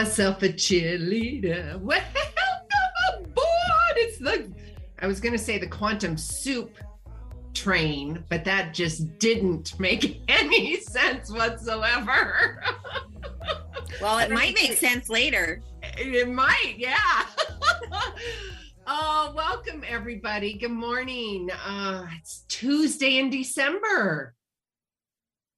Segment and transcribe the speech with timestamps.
[0.00, 1.78] Myself a cheerleader.
[1.78, 2.08] Welcome
[3.18, 3.96] aboard.
[3.96, 4.50] It's the,
[4.98, 6.78] I was going to say the quantum soup
[7.52, 12.62] train, but that just didn't make any sense whatsoever.
[14.00, 15.60] well, it might make sense later.
[15.98, 17.26] It might, yeah.
[18.86, 20.54] oh, welcome everybody.
[20.54, 21.50] Good morning.
[21.50, 24.34] Uh, it's Tuesday in December.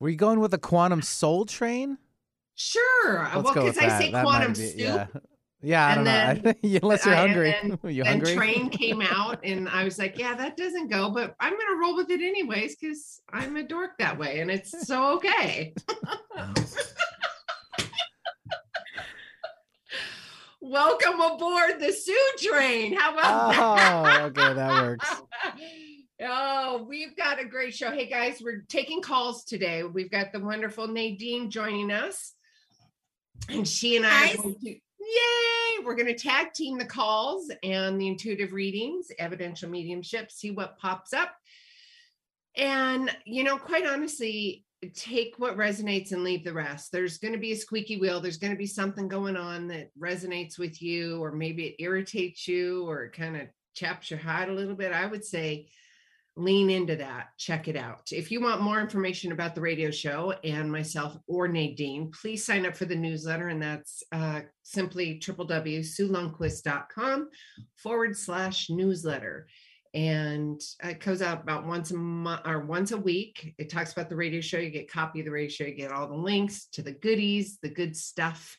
[0.03, 1.97] Were you going with a quantum soul train?
[2.57, 3.21] Sure.
[3.23, 4.01] Let's well, because I that.
[4.01, 4.77] say That quantum be- soup.
[4.77, 5.07] Yeah,
[5.63, 6.79] yeah I And don't know.
[6.83, 7.55] Unless you're hungry.
[7.63, 8.35] And then, you then hungry?
[8.35, 11.95] train came out, and I was like, "Yeah, that doesn't go," but I'm gonna roll
[11.95, 15.73] with it anyways because I'm a dork that way, and it's so okay.
[20.61, 22.97] Welcome aboard the Sue Train.
[22.97, 23.61] How about that?
[23.63, 24.23] Oh, that?
[24.23, 25.23] okay, that works.
[26.25, 27.91] Oh, we've got a great show.
[27.91, 29.83] Hey guys, we're taking calls today.
[29.83, 32.35] We've got the wonderful Nadine joining us.
[33.49, 37.51] And she and I, are going to, yay, we're going to tag team the calls
[37.65, 41.35] and the intuitive readings, evidential mediumship, see what pops up.
[42.57, 46.93] And, you know, quite honestly, take what resonates and leave the rest.
[46.93, 48.21] There's going to be a squeaky wheel.
[48.21, 52.47] There's going to be something going on that resonates with you, or maybe it irritates
[52.47, 54.93] you, or it kind of chaps your hide a little bit.
[54.93, 55.69] I would say
[56.37, 57.29] lean into that.
[57.39, 58.09] Check it out.
[58.11, 62.65] If you want more information about the radio show and myself or Nadine, please sign
[62.65, 63.49] up for the newsletter.
[63.49, 67.29] And that's uh, simply www.suelundquist.com
[67.77, 69.47] forward slash newsletter
[69.95, 73.55] and it goes out about once a month or once a week.
[73.59, 74.59] It talks about the radio show.
[74.59, 75.65] You get copy of the radio show.
[75.65, 78.57] You get all the links to the goodies, the good stuff.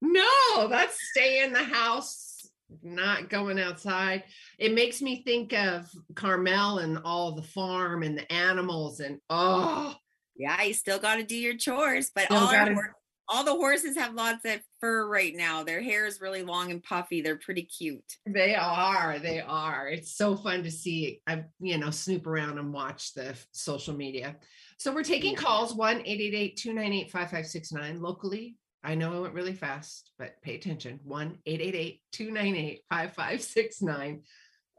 [0.00, 2.48] no, that's stay in the house,
[2.82, 4.24] not going outside.
[4.58, 9.94] It makes me think of Carmel and all the farm and the animals and oh,
[10.36, 12.96] yeah, you still got to do your chores, but Still all, our gotta- hor-
[13.28, 15.62] all the horses have lots of fur right now.
[15.62, 17.20] Their hair is really long and puffy.
[17.20, 18.04] They're pretty cute.
[18.26, 19.88] they are, they are.
[19.88, 21.20] It's so fun to see.
[21.26, 24.36] I, you know, snoop around and watch the f- social media.
[24.78, 28.56] So we're taking calls 1 888 298 5569 locally.
[28.82, 34.22] I know I went really fast, but pay attention 1 888 298 5569.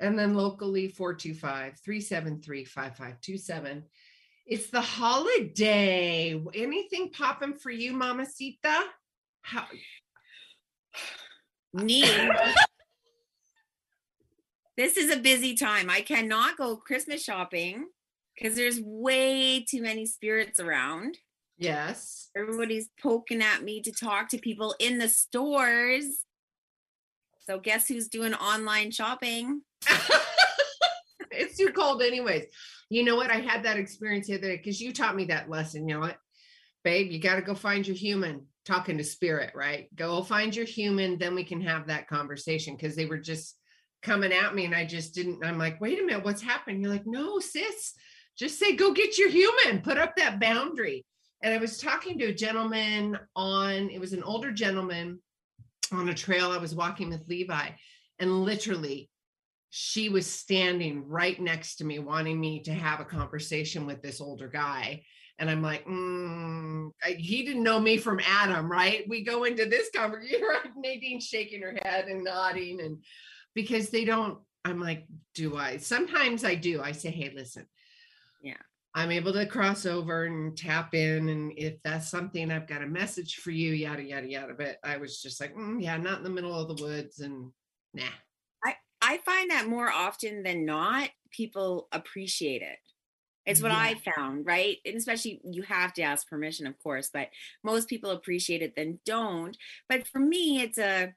[0.02, 3.84] And then locally 425 373 5527.
[4.46, 6.40] It's the holiday.
[6.54, 8.84] Anything popping for you, Mama Sita?
[9.42, 9.66] How,
[11.74, 12.04] Me.
[14.78, 15.90] this is a busy time.
[15.90, 17.88] I cannot go Christmas shopping
[18.36, 21.18] because there's way too many spirits around.
[21.58, 22.30] yes.
[22.38, 26.06] Everybody's poking at me to talk to people in the stores.
[27.48, 29.62] So guess who's doing online shopping?
[31.32, 32.46] it's too cold anyways.
[32.96, 33.30] You know what?
[33.30, 35.86] I had that experience the other day because you taught me that lesson.
[35.86, 36.18] You know what?
[36.86, 39.94] Babe, you got to go find your human talking to spirit, right?
[39.98, 43.58] Go find your human, then we can have that conversation because they were just
[44.02, 45.44] coming at me and I just didn't.
[45.44, 46.82] I'm like, wait a minute, what's happening?
[46.82, 47.96] You're like, no, sis,
[48.38, 51.06] just say, go get your human, put up that boundary.
[51.44, 55.20] And I was talking to a gentleman on, it was an older gentleman
[55.92, 56.52] on a trail.
[56.52, 57.72] I was walking with Levi,
[58.20, 59.10] and literally,
[59.78, 64.22] she was standing right next to me, wanting me to have a conversation with this
[64.22, 65.04] older guy.
[65.38, 69.04] And I'm like, mm, I, he didn't know me from Adam, right?
[69.10, 70.40] We go into this conversation?
[70.78, 73.04] Nadine shaking her head and nodding, and
[73.54, 75.76] because they don't, I'm like, do I?
[75.76, 76.82] Sometimes I do.
[76.82, 77.66] I say, hey, listen.
[78.42, 78.54] Yeah.
[78.94, 81.28] I'm able to cross over and tap in.
[81.28, 84.54] And if that's something I've got a message for you, yada, yada, yada.
[84.58, 87.52] But I was just like, mm, yeah, not in the middle of the woods and
[87.94, 88.06] nah.
[89.02, 92.78] I, find that more often than not, people appreciate it.
[93.46, 93.80] It's what yeah.
[93.80, 94.78] I found, right?
[94.86, 97.30] And especially you have to ask permission, of course, but
[97.64, 99.56] most people appreciate it than don't.
[99.88, 101.14] But for me, it's a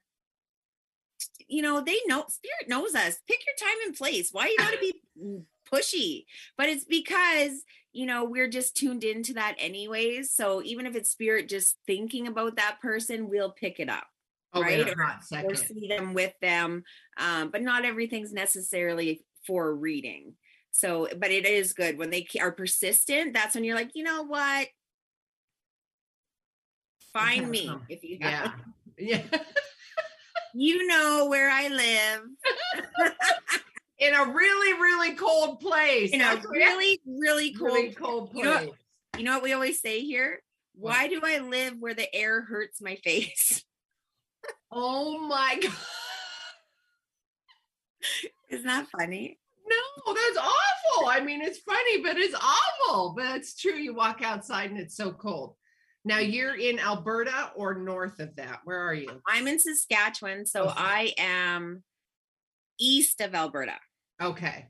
[1.48, 3.18] you know, they know spirit knows us.
[3.26, 4.30] Pick your time and place.
[4.30, 4.78] Why you gotta
[5.16, 5.40] be
[5.72, 6.26] pushy?
[6.56, 10.30] But it's because you know we're just tuned into that anyways.
[10.30, 14.06] So even if it's spirit just thinking about that person, we'll pick it up.
[14.54, 14.88] Oh, right?
[14.88, 16.82] Or, or, see them with them.
[17.18, 20.34] Um, but not everything's necessarily for reading.
[20.70, 23.34] So, but it is good when they are persistent.
[23.34, 24.68] That's when you're like, you know what?
[27.12, 28.44] Find me if you have.
[28.44, 28.52] Yeah.
[29.00, 29.22] Yeah.
[30.54, 32.22] you know where I live.
[33.98, 36.10] in a really, really cold place.
[36.10, 38.44] In That's a really, really cold, really cold place.
[38.44, 38.74] You know,
[39.16, 40.42] you know what we always say here?
[40.74, 43.64] Why do I live where the air hurts my face?
[44.70, 45.72] Oh my God.
[48.50, 49.38] Isn't that funny?
[49.68, 51.08] No, that's awful.
[51.08, 53.14] I mean, it's funny, but it's awful.
[53.16, 53.74] But it's true.
[53.74, 55.54] You walk outside and it's so cold.
[56.04, 58.60] Now you're in Alberta or north of that.
[58.64, 59.20] Where are you?
[59.26, 60.46] I'm in Saskatchewan.
[60.46, 60.74] So okay.
[60.76, 61.82] I am
[62.80, 63.74] east of Alberta.
[64.22, 64.66] Okay.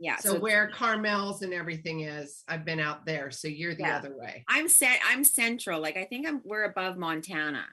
[0.00, 0.16] Yeah.
[0.16, 3.30] So, so where Carmel's and everything is, I've been out there.
[3.30, 3.98] So you're the yeah.
[3.98, 4.44] other way.
[4.48, 5.00] I'm set.
[5.06, 5.80] I'm central.
[5.80, 7.64] Like I think I'm we're above Montana.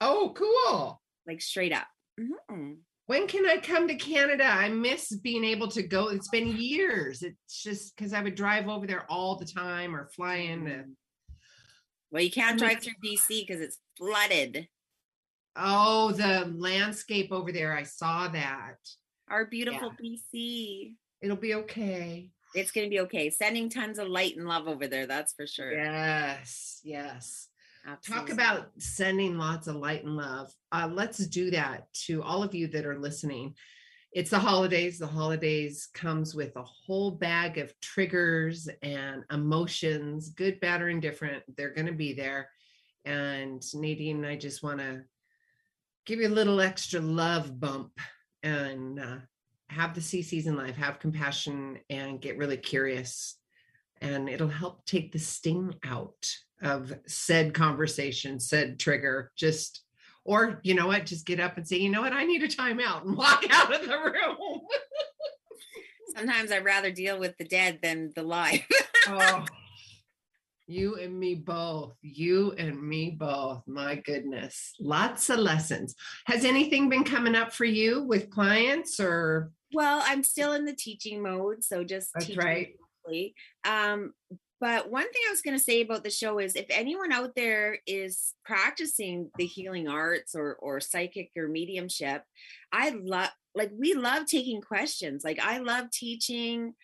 [0.00, 1.00] Oh, cool.
[1.26, 1.86] Like straight up.
[2.20, 2.72] Mm-hmm.
[3.06, 4.44] When can I come to Canada?
[4.44, 6.08] I miss being able to go.
[6.08, 7.22] It's been years.
[7.22, 10.64] It's just because I would drive over there all the time or fly in.
[10.64, 10.84] To, mm.
[12.10, 14.68] well, you can't drive through BC because it's flooded.
[15.54, 17.76] Oh, the landscape over there.
[17.76, 18.76] I saw that.
[19.28, 20.16] Our beautiful yeah.
[20.34, 20.94] BC.
[21.22, 22.30] It'll be okay.
[22.54, 23.30] It's going to be okay.
[23.30, 25.06] Sending tons of light and love over there.
[25.06, 25.72] That's for sure.
[25.72, 26.80] Yes.
[26.82, 27.48] Yes.
[27.86, 28.26] Absolutely.
[28.26, 30.52] Talk about sending lots of light and love.
[30.72, 33.54] Uh, let's do that to all of you that are listening.
[34.12, 34.98] It's the holidays.
[34.98, 41.44] The holidays comes with a whole bag of triggers and emotions, good, bad, or indifferent.
[41.56, 42.48] They're going to be there.
[43.04, 45.02] And Nadine, I just want to
[46.06, 47.92] give you a little extra love bump
[48.42, 49.16] and uh,
[49.68, 53.36] have the CCs in life, have compassion, and get really curious.
[54.00, 56.30] And it'll help take the sting out
[56.62, 59.32] of said conversation, said trigger.
[59.36, 59.82] Just,
[60.24, 62.48] or you know what, just get up and say, you know what, I need a
[62.48, 64.60] timeout and walk out of the room.
[66.16, 68.60] Sometimes I'd rather deal with the dead than the live.
[69.08, 69.44] oh,
[70.66, 71.94] you and me both.
[72.02, 73.62] You and me both.
[73.66, 74.74] My goodness.
[74.80, 75.94] Lots of lessons.
[76.26, 79.52] Has anything been coming up for you with clients or?
[79.74, 81.62] Well, I'm still in the teaching mode.
[81.62, 82.68] So just That's right.
[83.64, 84.12] Um,
[84.58, 87.34] but one thing I was going to say about the show is if anyone out
[87.36, 92.22] there is practicing the healing arts or or psychic or mediumship,
[92.72, 95.24] I love like we love taking questions.
[95.24, 96.74] Like I love teaching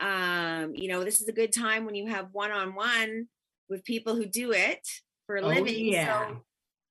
[0.00, 3.26] um you know this is a good time when you have one-on-one
[3.68, 4.80] with people who do it
[5.26, 6.28] for a oh, living yeah.
[6.28, 6.36] so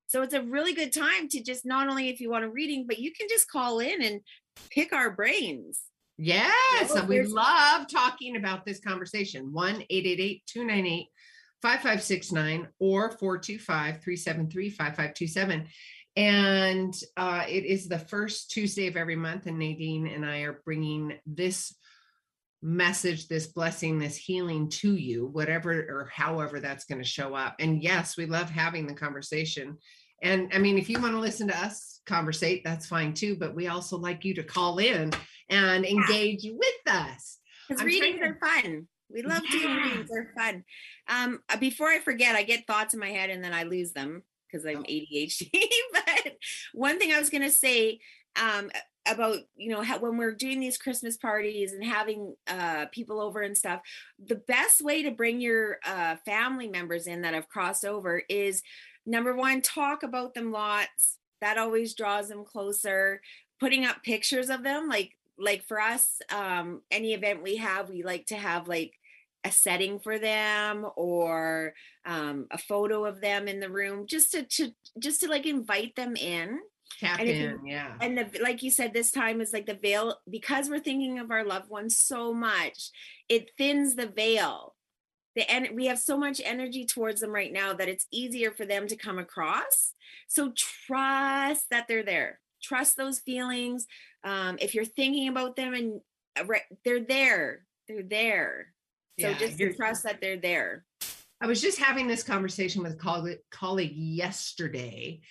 [0.08, 2.86] so it's a really good time to just not only if you want a reading
[2.88, 4.22] but you can just call in and
[4.70, 5.82] pick our brains
[6.22, 9.51] yes we love talking about this conversation.
[9.51, 11.08] 1-888-298
[11.62, 15.68] 5569 or 425-373-5527
[16.18, 20.60] and uh, it is the first tuesday of every month and nadine and i are
[20.66, 21.74] bringing this
[22.62, 27.56] message this blessing this healing to you whatever or however that's going to show up.
[27.60, 29.78] And yes we love having the conversation
[30.22, 33.56] and i mean if you want to listen to us conversate that's fine too but
[33.56, 35.12] we also like you to call in
[35.50, 36.54] and engage yeah.
[36.54, 38.25] with us because readings to...
[38.25, 39.60] are fun we love yeah.
[39.60, 40.63] doing readings they're fun
[41.08, 43.92] um uh, before i forget i get thoughts in my head and then i lose
[43.92, 44.92] them because i'm oh.
[44.92, 45.50] adhd
[45.94, 46.34] but
[46.74, 48.00] one thing i was going to say
[48.42, 48.70] um
[49.08, 53.42] about you know how, when we're doing these christmas parties and having uh, people over
[53.42, 53.82] and stuff
[54.24, 58.62] the best way to bring your uh, family members in that have crossed over is
[59.05, 61.17] number one talk about them lots.
[61.41, 63.22] That always draws them closer.
[63.60, 68.03] Putting up pictures of them like like for us um any event we have we
[68.03, 68.93] like to have like
[69.43, 71.74] a setting for them or
[72.05, 75.96] um, a photo of them in the room just to, to just to like invite
[75.96, 76.60] them in.
[77.00, 77.93] Tap and in, you- yeah.
[78.01, 81.31] and the like you said this time is like the veil because we're thinking of
[81.31, 82.89] our loved ones so much
[83.29, 84.75] it thins the veil
[85.36, 88.66] the and we have so much energy towards them right now that it's easier for
[88.66, 89.94] them to come across.
[90.28, 92.40] So trust that they're there.
[92.62, 93.88] Trust those feelings.
[94.24, 96.02] Um if you're thinking about them and
[96.40, 97.66] uh, right they're there.
[97.88, 98.68] They're there.
[99.20, 100.86] So Yeah, just trust that they're there.
[101.42, 105.22] I was just having this conversation with a colleague, colleague yesterday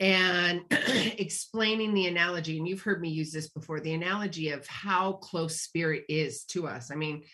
[0.00, 5.12] and explaining the analogy, and you've heard me use this before the analogy of how
[5.12, 6.90] close spirit is to us.
[6.90, 7.24] I mean,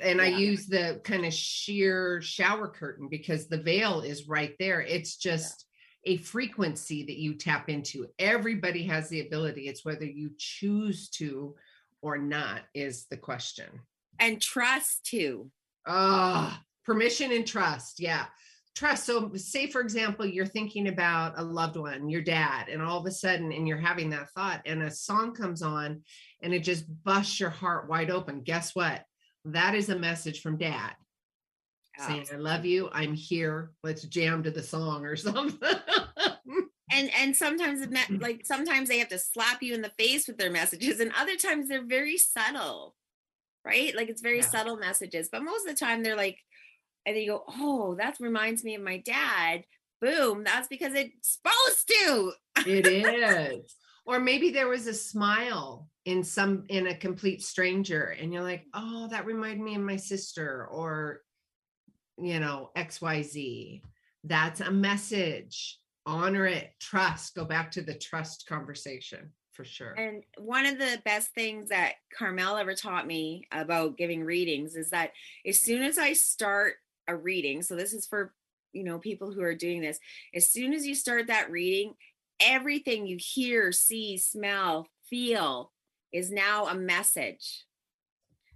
[0.00, 4.80] and I use the kind of sheer shower curtain because the veil is right there.
[4.82, 5.66] It's just
[6.04, 8.06] a frequency that you tap into.
[8.18, 9.68] Everybody has the ability.
[9.68, 11.54] It's whether you choose to
[12.00, 13.66] or not, is the question.
[14.18, 15.50] and trust too
[15.86, 18.00] Ah, permission and trust.
[18.00, 18.26] Yeah.
[18.74, 19.04] Trust.
[19.04, 23.06] So, say, for example, you're thinking about a loved one, your dad, and all of
[23.06, 26.02] a sudden, and you're having that thought, and a song comes on
[26.42, 28.42] and it just busts your heart wide open.
[28.42, 29.04] Guess what?
[29.44, 30.94] That is a message from dad
[31.98, 32.88] saying, I love you.
[32.92, 33.72] I'm here.
[33.84, 35.58] Let's jam to the song or something.
[36.90, 37.86] and and sometimes
[38.20, 41.36] like sometimes they have to slap you in the face with their messages and other
[41.36, 42.94] times they're very subtle
[43.64, 44.46] right like it's very Yeah.
[44.48, 46.38] subtle messages but most of the time they're like
[47.06, 49.64] and then you go oh that reminds me of my dad
[50.00, 52.32] boom that's because it's supposed to
[52.66, 52.86] it
[53.64, 53.74] is.
[54.04, 58.66] Or maybe there was a smile in some in a complete stranger, and you're like,
[58.74, 61.20] oh, that reminded me of my sister, or
[62.18, 63.82] you know, XYZ.
[64.24, 65.78] That's a message.
[66.06, 67.34] Honor it, trust.
[67.34, 69.92] Go back to the trust conversation for sure.
[69.92, 74.90] and one of the best things that carmel ever taught me about giving readings is
[74.90, 75.12] that
[75.46, 76.74] as soon as i start
[77.06, 78.32] a reading so this is for
[78.72, 79.98] you know people who are doing this
[80.34, 81.92] as soon as you start that reading
[82.40, 85.70] everything you hear see smell feel
[86.12, 87.64] is now a message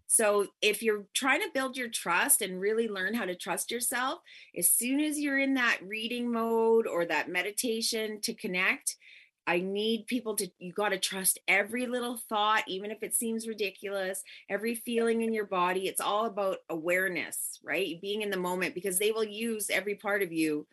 [0.09, 4.21] so if you're trying to build your trust and really learn how to trust yourself
[4.57, 8.97] as soon as you're in that reading mode or that meditation to connect
[9.47, 13.47] I need people to, you got to trust every little thought, even if it seems
[13.47, 15.87] ridiculous, every feeling in your body.
[15.87, 18.01] It's all about awareness, right?
[18.01, 20.67] Being in the moment because they will use every part of you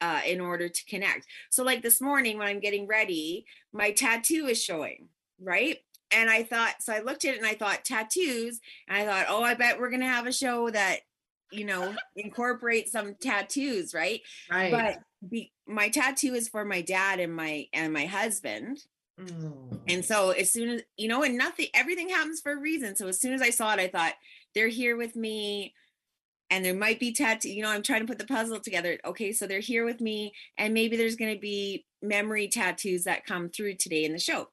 [0.00, 1.26] uh, in order to connect.
[1.50, 5.08] So, like this morning when I'm getting ready, my tattoo is showing,
[5.42, 5.78] right?
[6.12, 9.26] And I thought, so I looked at it and I thought tattoos, and I thought,
[9.28, 11.00] oh, I bet we're going to have a show that,
[11.52, 14.20] you know, incorporates some tattoos, right?
[14.50, 14.72] right.
[14.72, 14.98] But
[15.28, 18.78] be, my tattoo is for my dad and my and my husband
[19.20, 19.80] Mm.
[19.86, 23.06] and so as soon as you know and nothing everything happens for a reason so
[23.06, 24.14] as soon as i saw it i thought
[24.54, 25.74] they're here with me
[26.48, 29.32] and there might be tattoo you know i'm trying to put the puzzle together okay
[29.32, 33.50] so they're here with me and maybe there's going to be memory tattoos that come
[33.50, 34.48] through today in the show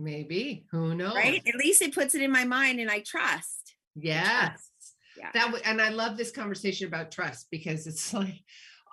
[0.00, 0.64] maybe.
[0.70, 1.14] Who knows?
[1.14, 4.70] right at least it puts it in my mind and i trust Yes.
[5.18, 5.30] Yeah.
[5.34, 8.40] That w- and I love this conversation about trust because it's like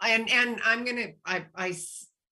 [0.02, 1.76] and and I'm going to I I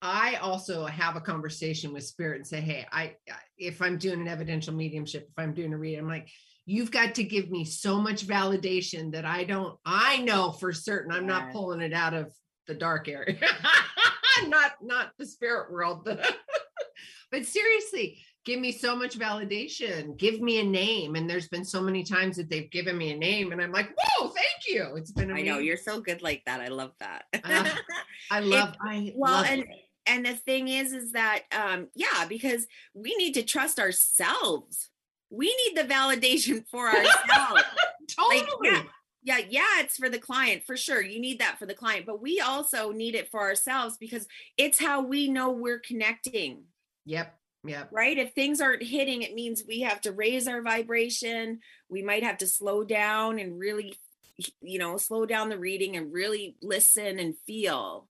[0.02, 4.20] I also have a conversation with spirit and say, "Hey, I I- if I'm doing
[4.20, 6.28] an evidential mediumship, if I'm doing a reading, I'm like,
[6.66, 11.12] you've got to give me so much validation that I don't I know for certain
[11.12, 12.32] I'm not pulling it out of
[12.66, 13.38] the dark area.
[14.48, 16.04] not not the spirit world.
[17.30, 21.16] but seriously, give me so much validation give me a name.
[21.16, 23.90] And there's been so many times that they've given me a name and i'm like
[23.98, 24.94] whoa thank you.
[24.96, 27.24] It's been i know you're so good like that i love that.
[27.44, 27.78] Ah,
[28.30, 29.68] i love i well love and it.
[30.06, 34.88] and the thing is is that um yeah because we need to trust ourselves.
[35.28, 37.64] We need the validation for ourselves.
[38.16, 38.38] Totally.
[38.38, 38.82] like, yeah.
[39.24, 41.02] yeah yeah it's for the client for sure.
[41.02, 44.78] You need that for the client but we also need it for ourselves because it's
[44.78, 46.62] how we know we're connecting.
[47.06, 47.36] Yep
[47.68, 47.88] yep.
[47.92, 48.16] right?
[48.16, 51.60] If things aren't hitting it means we have to raise our vibration.
[51.88, 53.98] We might have to slow down and really
[54.60, 58.08] you know slow down the reading and really listen and feel.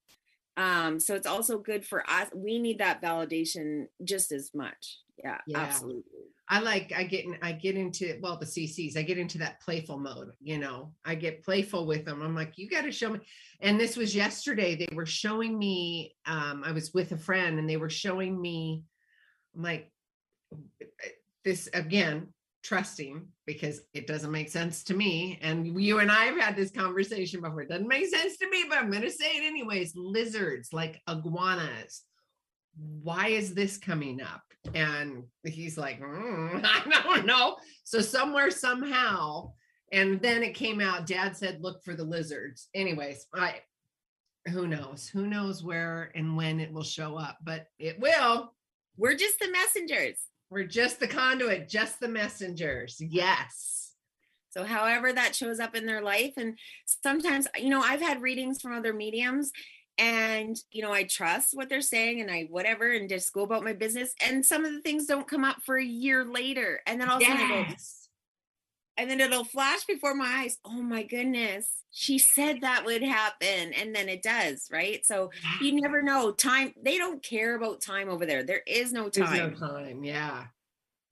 [0.57, 4.99] Um so it's also good for us we need that validation just as much.
[5.23, 5.59] Yeah, Yeah.
[5.59, 6.03] absolutely.
[6.49, 9.59] I like i get in i get into well the cc's i get into that
[9.61, 10.93] playful mode you know?
[11.03, 12.21] I get playful with them.
[12.21, 13.19] I'm like you got to show me
[13.59, 17.69] and this was yesterday they were showing me um i was with a friend and
[17.69, 18.83] they were showing me
[19.57, 19.91] i'm like
[21.43, 22.27] this again
[22.63, 26.71] trusting because it doesn't make sense to me and you and i have had this
[26.71, 29.93] conversation before it doesn't make sense to me but i'm going to say it anyways
[29.95, 32.03] lizards like iguanas
[32.77, 34.43] why is this coming up?
[34.73, 37.57] And he's like, "Mm, I don't know.
[37.83, 39.53] So somewhere, somehow,
[39.91, 41.07] and then it came out.
[41.07, 42.67] Dad said, look for the lizards.
[42.75, 43.61] Anyways, I
[44.51, 45.09] who knows?
[45.09, 48.53] Who knows where and when it will show up, but it will.
[48.97, 50.17] We're just the messengers.
[50.49, 52.97] We're just the conduit, just the messengers.
[52.99, 53.93] Yes.
[54.49, 56.33] So, however that shows up in their life.
[56.37, 56.57] And
[57.03, 59.51] sometimes, you know, I've had readings from other mediums
[59.97, 63.63] and, you know, I trust what they're saying and I whatever and just go about
[63.63, 64.13] my business.
[64.25, 66.81] And some of the things don't come up for a year later.
[66.87, 68.06] And then all of a sudden I go, Yes.
[68.97, 70.57] And then it'll flash before my eyes.
[70.65, 71.67] Oh my goodness.
[71.91, 73.73] She said that would happen.
[73.73, 75.05] And then it does, right?
[75.05, 76.31] So you never know.
[76.31, 78.43] Time, they don't care about time over there.
[78.43, 79.35] There is no time.
[79.35, 80.03] There's no time.
[80.03, 80.45] Yeah.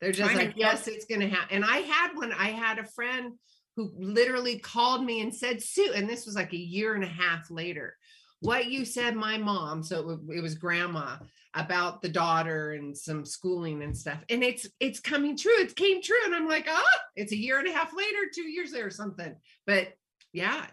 [0.01, 1.55] They're just Time like, yes, it's going to happen.
[1.55, 3.33] And I had one, I had a friend
[3.75, 7.07] who literally called me and said, Sue, and this was like a year and a
[7.07, 7.97] half later.
[8.45, 11.17] What you said, my mom, so it, it was grandma
[11.53, 14.19] about the daughter and some schooling and stuff.
[14.29, 15.57] And it's it's coming true.
[15.59, 16.17] It came true.
[16.25, 16.83] And I'm like, ah,
[17.15, 19.35] it's a year and a half later, two years later, or something.
[19.65, 19.93] But
[20.33, 20.65] yeah.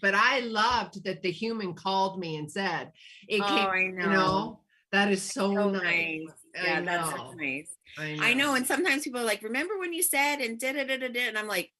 [0.00, 2.92] But I loved that the human called me and said,
[3.26, 4.12] it Oh, came, I you know.
[4.12, 4.60] know,
[4.92, 5.82] that is so, So nice.
[5.82, 6.64] nice.
[6.64, 7.74] Yeah, that's so nice.
[7.98, 8.22] I know.
[8.22, 8.54] I know.
[8.54, 11.72] And sometimes people are like, remember when you said and did it, and I'm like,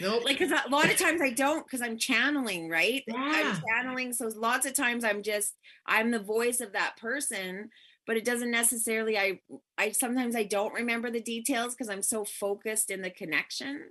[0.00, 0.24] Nope.
[0.24, 3.02] like, because a lot of times I don't, because I'm channeling, right?
[3.06, 3.16] Yeah.
[3.16, 4.12] I'm channeling.
[4.12, 5.54] So lots of times I'm just,
[5.86, 7.70] I'm the voice of that person,
[8.06, 9.40] but it doesn't necessarily, I,
[9.76, 13.90] I sometimes I don't remember the details because I'm so focused in the connection.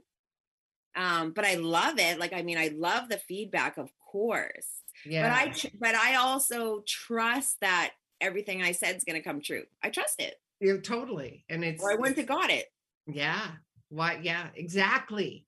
[0.95, 2.19] Um, but I love it.
[2.19, 4.81] Like, I mean, I love the feedback, of course.
[5.05, 5.29] yeah.
[5.29, 9.63] But I, but I also trust that everything I said is going to come true.
[9.83, 11.45] I trust it, Yeah, totally.
[11.49, 12.65] And it's or I wouldn't have got it.
[13.05, 13.47] yeah.
[13.89, 14.19] Why?
[14.21, 15.45] Yeah, exactly.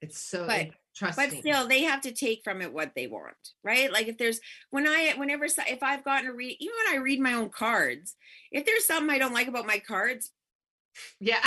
[0.00, 1.30] It's so But- trusting.
[1.30, 4.40] but still they have to take from it what they want right like if there's
[4.70, 8.16] when i whenever if i've gotten to read even when i read my own cards
[8.50, 10.32] if there's something i don't like about my cards
[11.20, 11.38] yeah.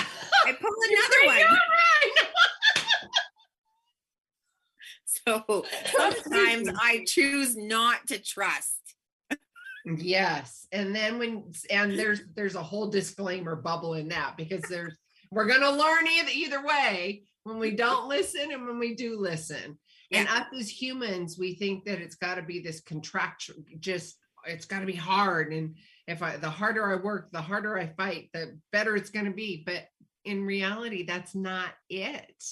[0.46, 1.60] i pull another one
[5.06, 5.66] so
[5.98, 8.78] sometimes i choose not to trust?
[9.98, 10.68] Yes.
[10.72, 14.96] And then when and there's there's a whole disclaimer bubble in that because there's
[15.32, 19.78] we're gonna learn either either way when we don't listen and when we do listen.
[20.14, 24.66] And us as humans, we think that it's got to be this contractual, just it's
[24.66, 25.54] got to be hard.
[25.54, 25.76] And
[26.08, 29.32] if I, the harder I work, the harder I fight, the better it's going to
[29.32, 29.64] be.
[29.66, 29.86] But
[30.26, 32.44] in reality, that's not it.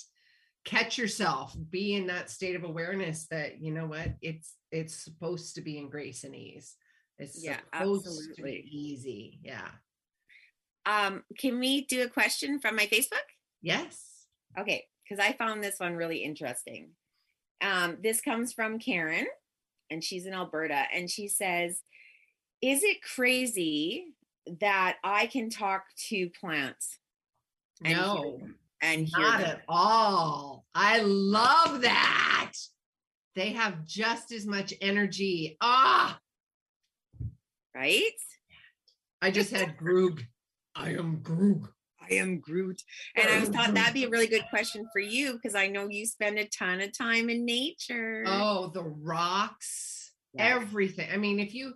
[0.64, 5.56] Catch yourself, be in that state of awareness that you know what it's it's supposed
[5.56, 6.76] to be in grace and ease.
[7.18, 8.52] It's Yeah, supposed to absolutely.
[8.62, 9.40] be easy.
[9.44, 9.68] Yeah.
[10.86, 13.28] um can we do a question from my facebook
[13.62, 14.19] Yes.
[14.58, 16.90] Okay because i found this one really interesting
[17.62, 19.28] um this comes from karen
[19.90, 21.82] and she's in alberta and she says
[22.62, 24.06] is it crazy
[24.60, 26.98] that i can talk to plants
[27.84, 28.38] and No.
[28.40, 30.66] them and hear Not at all.
[30.74, 32.54] I love that.
[33.36, 35.58] They have just as much energy.
[35.60, 36.18] Ah,
[37.76, 38.02] right?
[39.22, 40.22] I just had Groog.
[40.76, 41.70] I am Groog.
[42.10, 42.82] I am Groot.
[43.16, 45.88] And I was thought that'd be a really good question for you because I know
[45.90, 48.24] you spend a ton of time in nature.
[48.28, 50.56] Oh, the rocks, Yeah.
[50.56, 51.10] everything.
[51.12, 51.74] I mean, if you,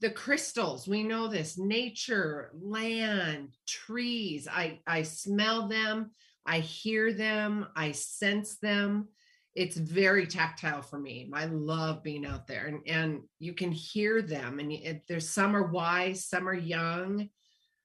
[0.00, 4.48] the crystals, we know this nature, land, trees.
[4.50, 6.12] I I smell them,
[6.46, 9.08] I hear them, I sense them.
[9.54, 11.28] It's very tactile for me.
[11.34, 14.58] I love being out there, and and you can hear them.
[14.58, 17.28] And it, there's some are wise, some are young,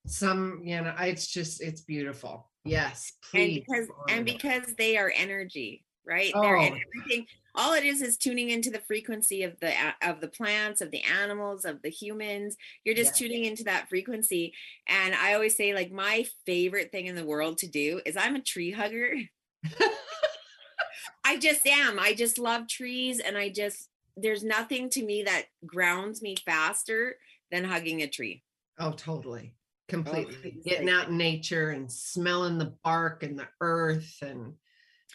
[0.05, 0.93] some you know.
[0.99, 2.49] It's just it's beautiful.
[2.63, 3.41] Yes, please.
[3.43, 6.61] and because and because they are energy right they're Oh.
[6.61, 10.81] everything all it is is tuning into the frequency of the uh, of the plants
[10.81, 13.27] of the animals of the humans you're just Yeah.
[13.27, 14.53] tuning into that frequency
[14.87, 18.35] and i always say like my favorite thing in the world to do is i'm
[18.35, 19.15] a tree hugger
[21.25, 25.45] i just am i just love trees and i just there's nothing to me that
[25.65, 27.15] grounds me faster
[27.51, 28.43] than hugging a tree
[28.77, 29.53] Oh, totally.
[29.87, 30.35] Completely.
[30.43, 34.53] it's Getting out in nature and smelling the bark and the earth and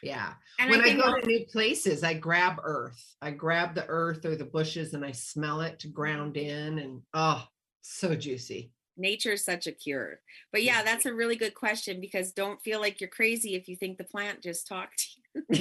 [0.02, 0.32] yeah.
[0.58, 3.16] and when I, think go to new places, I grab earth.
[3.20, 7.02] I grab the earth or the bushes and I smell it to ground in and
[7.12, 7.44] oh,
[7.82, 8.72] so juicy.
[8.96, 10.20] nature is such a cure.
[10.52, 13.76] But yeah, that's a really good question because don't feel like you're crazy if you
[13.76, 15.44] think the plant just talked to you.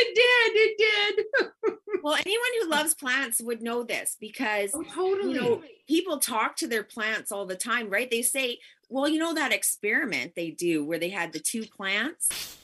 [0.00, 0.52] it did.
[0.54, 1.76] It did.
[2.02, 5.34] Well, anyone who loves plants would know this because Oh, totally.
[5.34, 8.10] you know people talk to their plants all the time, right?
[8.10, 8.58] They say,
[8.88, 12.56] well, you know that experiment they do where they had the two plants?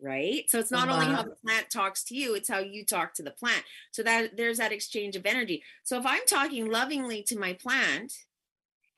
[0.00, 0.44] Right?
[0.50, 1.22] So it's not only how uh-huh.
[1.22, 3.64] the plant talks to you it's how you talk to the plant.
[3.90, 5.62] So that there's that exchange of energy.
[5.82, 8.12] So if i'm talking lovingly to my plant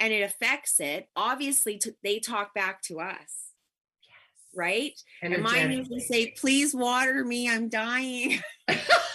[0.01, 3.53] and it affects it obviously they talk back to us.
[4.55, 4.99] Right?
[5.23, 8.41] And mine usually say please water me i'm dying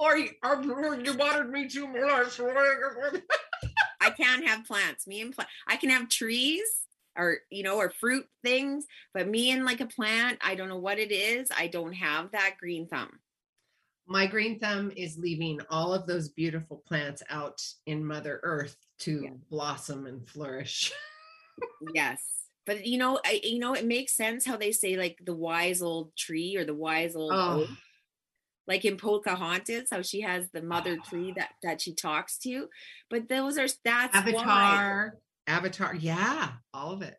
[0.00, 2.40] or, you, or you watered me too much
[4.00, 6.62] i can't have plants me and plant i can have trees
[7.16, 10.78] or you know or fruit things but me and like a plant i don't know
[10.78, 13.18] what it is i don't have that green thumb
[14.06, 19.22] my green thumb is leaving all of those beautiful plants out in mother earth to
[19.22, 19.30] yeah.
[19.50, 20.92] blossom and flourish
[21.94, 22.22] yes
[22.66, 25.82] but you know I, you know it makes sense how they say like the wise
[25.82, 27.66] old tree or the wise old oh.
[28.66, 31.34] Like in Pocahontas, how she has the mother tree ah.
[31.36, 32.68] that that she talks to.
[33.08, 35.14] But those are that's Avatar.
[35.46, 35.52] Why.
[35.52, 37.16] Avatar, yeah, all of it.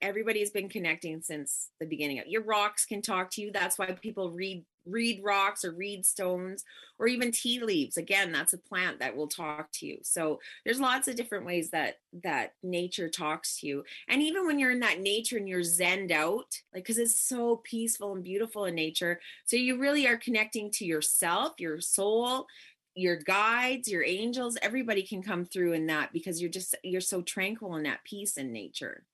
[0.00, 2.22] Everybody's been connecting since the beginning.
[2.28, 3.50] Your rocks can talk to you.
[3.52, 6.64] That's why people read read rocks or read stones
[6.98, 7.96] or even tea leaves.
[7.96, 9.98] Again, that's a plant that will talk to you.
[10.02, 13.84] So there's lots of different ways that that nature talks to you.
[14.08, 17.56] And even when you're in that nature and you're zened out, like because it's so
[17.64, 19.20] peaceful and beautiful in nature.
[19.44, 22.46] So you really are connecting to yourself, your soul,
[22.94, 27.22] your guides, your angels, everybody can come through in that because you're just you're so
[27.22, 29.04] tranquil in that peace in nature.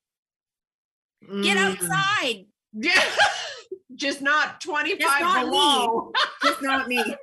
[1.28, 1.42] Mm.
[1.42, 2.46] Get outside.
[2.72, 3.02] Yeah.
[3.94, 6.12] just not 25 just not below.
[6.12, 6.20] Me.
[6.44, 7.02] just not me.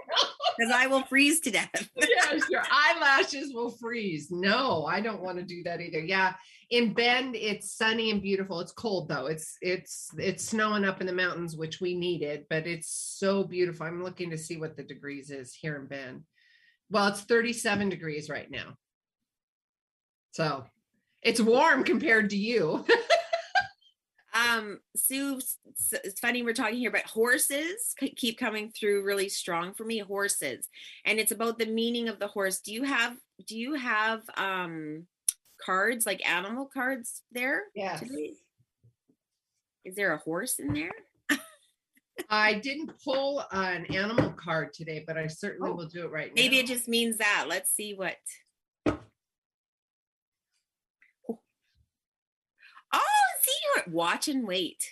[0.58, 1.90] Because I will freeze to death.
[1.96, 4.30] yes, your eyelashes will freeze.
[4.30, 6.00] No, I don't want to do that either.
[6.00, 6.34] Yeah.
[6.72, 8.60] In Bend, it's sunny and beautiful.
[8.60, 9.28] It's cold though.
[9.28, 13.86] It's it's it's snowing up in the mountains, which we needed, but it's so beautiful.
[13.86, 16.24] I'm looking to see what the degrees is here in Bend.
[16.90, 18.76] Well, it's 37 degrees right now.
[20.32, 20.66] So
[21.22, 22.86] it's warm compared to you.
[24.42, 25.40] um sue
[26.04, 30.70] it's funny we're talking here but horses keep coming through really strong for me horses
[31.06, 33.16] and it's about the meaning of the horse do you have
[33.48, 35.06] do you have um
[35.64, 38.00] cards like animal cards there yeah
[39.84, 40.92] is there a horse in there
[42.30, 46.28] I didn't pull an animal card today, but I certainly oh, will do it right
[46.28, 46.34] now.
[46.36, 47.46] Maybe it just means that.
[47.48, 48.18] Let's see what.
[53.76, 54.84] See, watch and wait.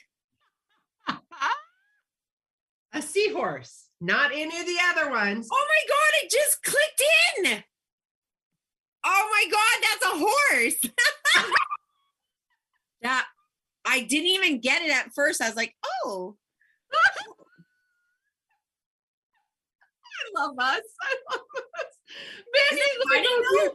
[2.94, 5.48] a seahorse, not any of the other ones.
[5.52, 7.04] Oh my God, it just clicked
[7.38, 7.64] in.
[9.06, 10.82] Oh my God, that's a horse.
[13.02, 13.26] that
[13.86, 15.42] I didn't even get it at first.
[15.42, 16.36] I was like, oh,
[20.14, 20.82] I love us.
[21.02, 21.42] I love
[21.80, 21.96] us.
[22.52, 22.62] But
[23.12, 23.70] I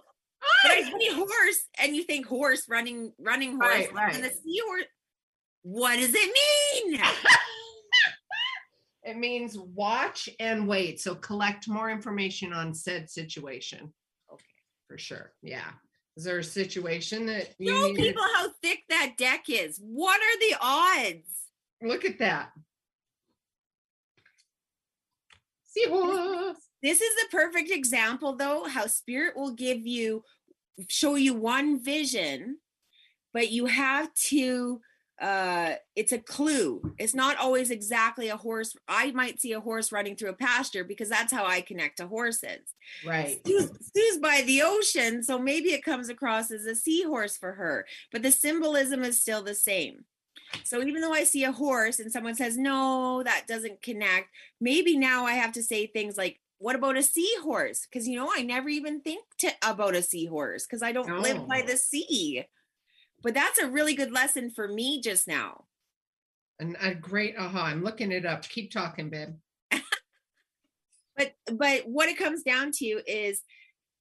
[1.00, 4.14] see horse, and you think horse running, running horse, right, right.
[4.14, 4.84] and the seahorse.
[5.62, 7.00] What does it mean?
[9.04, 11.00] it means watch and wait.
[11.00, 13.92] So collect more information on said situation.
[14.32, 14.44] Okay,
[14.88, 15.32] for sure.
[15.42, 15.70] Yeah.
[16.16, 19.80] Is there a situation that you show people how thick that deck is?
[19.82, 21.28] What are the odds?
[21.82, 22.50] Look at that.
[25.64, 26.56] Seahorse.
[26.82, 30.22] This is the perfect example, though, how spirit will give you,
[30.88, 32.58] show you one vision,
[33.32, 34.80] but you have to
[35.20, 36.94] uh it's a clue.
[36.98, 40.82] It's not always exactly a horse i might see a horse running through a pasture
[40.82, 42.74] because that's how i connect to horses.
[43.06, 43.40] Right.
[43.46, 47.86] Sue's, sue's by the ocean so maybe it comes across as a seahorse for her
[48.10, 50.04] but the symbolism is still the same.
[50.62, 54.28] So even though I see a horse and someone says, no, that doesn't connect,
[54.60, 57.86] maybe now I have to say things like, what about a seahorse?
[57.86, 61.20] Because, you know, I never even think to, about a seahorse because I don't oh.
[61.20, 62.44] live by the sea.
[63.22, 65.64] But that's a really good lesson for me just now.
[66.60, 67.64] And a great aha.
[67.64, 68.42] I'm looking it up.
[68.48, 69.34] Keep talking, babe.
[71.16, 73.42] but but what it comes down to is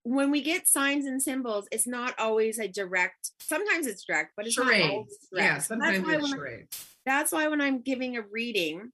[0.04, 3.32] when we get signs and symbols, it's not always a direct.
[3.40, 4.84] Sometimes it's direct, but it's charades.
[4.84, 5.46] not always direct.
[5.46, 6.86] Yeah, sometimes that's it's charades.
[7.06, 8.92] That's why when I'm giving a reading,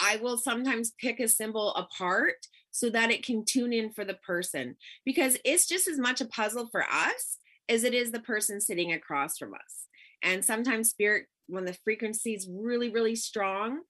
[0.00, 4.14] I will sometimes pick a symbol apart so that it can tune in for the
[4.14, 8.60] person because it's just as much a puzzle for us as it is the person
[8.60, 9.86] sitting across from us.
[10.22, 13.80] And sometimes spirit, when the frequency is really, really strong,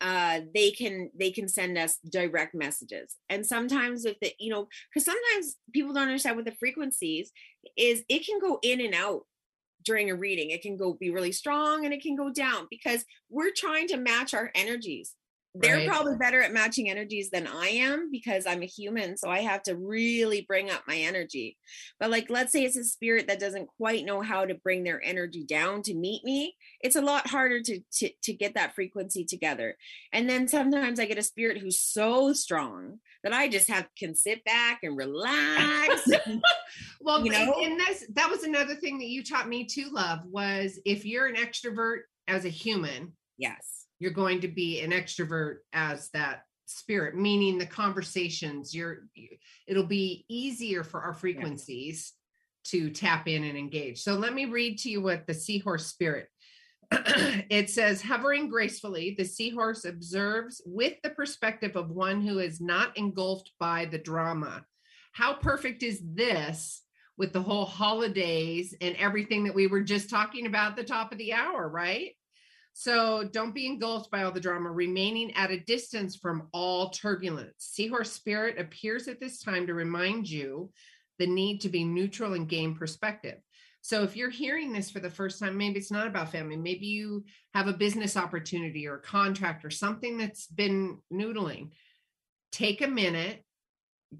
[0.00, 3.16] uh, they can they can send us direct messages.
[3.28, 7.32] And sometimes if the you know because sometimes people don't understand what the frequencies
[7.76, 9.22] is it can go in and out
[9.84, 10.50] during a reading.
[10.50, 13.96] It can go be really strong and it can go down because we're trying to
[13.96, 15.14] match our energies
[15.54, 15.88] they're Right.
[15.88, 19.16] probably better at matching energies than I am because I'm a human.
[19.16, 21.56] So I have to really bring up my energy.
[21.98, 25.02] But like, let's say it's a spirit that doesn't quite know how to bring their
[25.04, 26.54] energy down to meet me.
[26.80, 29.76] It's a lot harder to to to get that frequency together.
[30.12, 34.14] And then sometimes I get a spirit who's so strong that I just have can
[34.14, 36.08] sit back and relax.
[37.00, 37.54] Well, You know?
[37.62, 41.26] and that's that was another thing that you taught me to love, was if you're
[41.26, 43.79] an extrovert as a human, yes.
[44.00, 49.04] You're going to be an extrovert as that spirit, meaning the conversations, you're
[49.68, 52.14] it'll be easier for our frequencies
[52.64, 54.02] to tap in and engage.
[54.02, 56.28] So let me read to you what the seahorse spirit
[57.50, 62.96] it says hovering gracefully the seahorse observes with the perspective of one who is not
[62.96, 64.64] engulfed by the drama.
[65.12, 66.82] How perfect is this
[67.16, 71.12] with the whole holidays and everything that we were just talking about at the top
[71.12, 72.12] of the hour right
[72.72, 77.52] so don't be engulfed by all the drama remaining at a distance from all turbulence
[77.58, 80.70] seahorse spirit appears at this time to remind you
[81.18, 83.38] the need to be neutral and gain perspective
[83.82, 86.56] so if you're hearing this for the first time, maybe it's not about family.
[86.56, 91.70] Maybe you have a business opportunity or a contract or something that's been noodling.
[92.52, 93.42] Take a minute,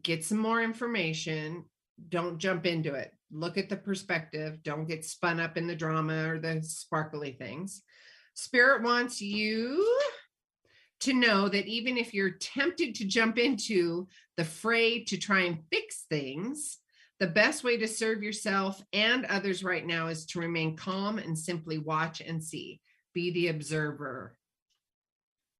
[0.03, 1.65] get some more information.
[2.09, 3.13] Don't jump into it.
[3.31, 4.63] Look at the perspective.
[4.63, 7.83] Don't get spun up in the drama or the sparkly things.
[8.41, 9.87] Spirit wants you
[11.01, 15.59] to know that even if you're tempted to jump into the fray to try and
[15.71, 16.79] fix things,
[17.19, 21.39] the best way to serve yourself and others right now is to remain calm and
[21.39, 22.81] simply watch and see.
[23.13, 24.39] Be the observer.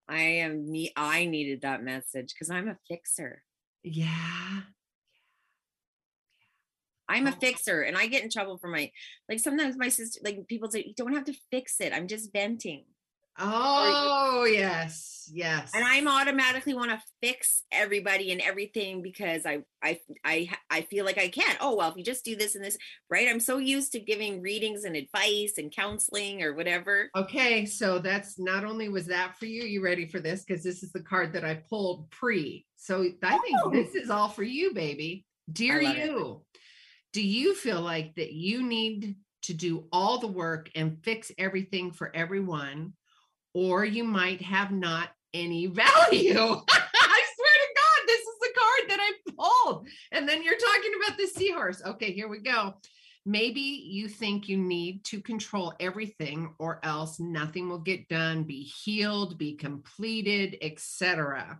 [0.09, 3.43] I am I needed that message because I'm a fixer.
[3.83, 4.61] Yeah.
[7.11, 7.41] I'm a Oh.
[7.41, 8.91] fixer and I get in trouble for my
[9.29, 11.93] like sometimes my sister like people say you don't have to fix it.
[11.93, 12.85] I'm just venting.
[13.43, 15.31] Oh, yes.
[15.33, 15.71] Yes.
[15.75, 21.05] And I'm automatically want to fix everybody and everything because I I I I feel
[21.07, 21.57] like I can.
[21.61, 22.77] Oh well, if you just do this and this,
[23.09, 23.29] right?
[23.29, 27.11] I'm so used to giving readings and advice and counseling or whatever.
[27.17, 30.45] Okay, so that's not only was that for you, you ready for this?
[30.45, 32.67] Because this is the card that I pulled pre.
[32.77, 33.71] So I think Oh.
[33.71, 35.25] this is all for you, baby.
[35.51, 36.60] Dear you, it.
[37.13, 41.93] Do you feel like that you need to do all the work and fix everything
[41.93, 42.93] for everyone,
[43.55, 45.89] or you might have not any value?
[45.91, 49.89] I swear to God, this is the card that I pulled.
[50.13, 51.83] And then you're talking about the seahorse.
[51.85, 52.75] Okay, here we go.
[53.27, 58.63] Maybe you think you need to control everything or else nothing will get done, be
[58.63, 61.59] healed, be completed, etc.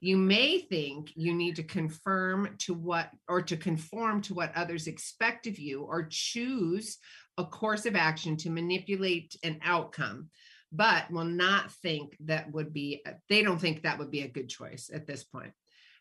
[0.00, 4.86] You may think you need to confirm to what or to conform to what others
[4.86, 6.98] expect of you or choose
[7.38, 10.28] a course of action to manipulate an outcome,
[10.72, 14.48] but will not think that would be, they don't think that would be a good
[14.48, 15.52] choice at this point.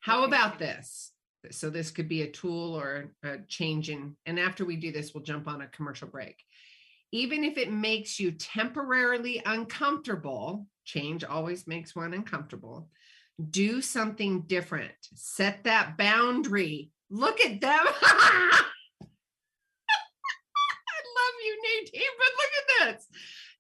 [0.01, 1.11] How about this?
[1.51, 5.13] So this could be a tool or a change in, and after we do this,
[5.13, 6.35] we'll jump on a commercial break.
[7.11, 12.89] Even if it makes you temporarily uncomfortable, change always makes one uncomfortable.
[13.49, 14.93] Do something different.
[15.15, 16.91] Set that boundary.
[17.09, 17.71] Look at them.
[17.71, 18.57] I
[21.17, 23.07] love you, Nadine, but look at this.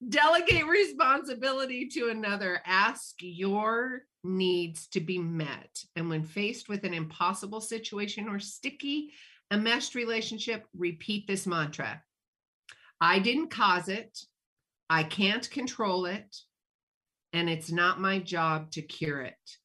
[0.09, 2.61] Delegate responsibility to another.
[2.65, 5.83] Ask your needs to be met.
[5.95, 9.11] And when faced with an impossible situation or sticky,
[9.51, 12.01] enmeshed relationship, repeat this mantra
[12.99, 14.19] I didn't cause it.
[14.89, 16.37] I can't control it.
[17.33, 19.57] And it's not my job to cure it.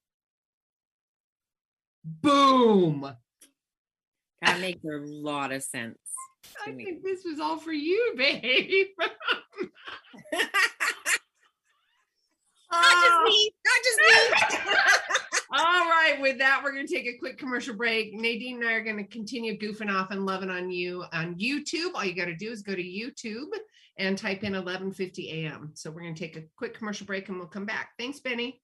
[2.07, 3.11] Boom.
[4.43, 5.99] That makes a lot of sense.
[6.65, 6.85] I me.
[6.85, 8.87] think this was all for you, babe.
[12.73, 13.23] Not just ah.
[13.25, 14.67] me, not just me.
[15.53, 18.13] All right, with that, we're going to take a quick commercial break.
[18.13, 21.95] Nadine and I are going to continue goofing off and loving on you on YouTube.
[21.95, 23.47] All you got to do is go to YouTube
[23.99, 25.71] and type in 1150 AM.
[25.75, 27.91] So we're going to take a quick commercial break and we'll come back.
[27.99, 28.61] Thanks, Benny.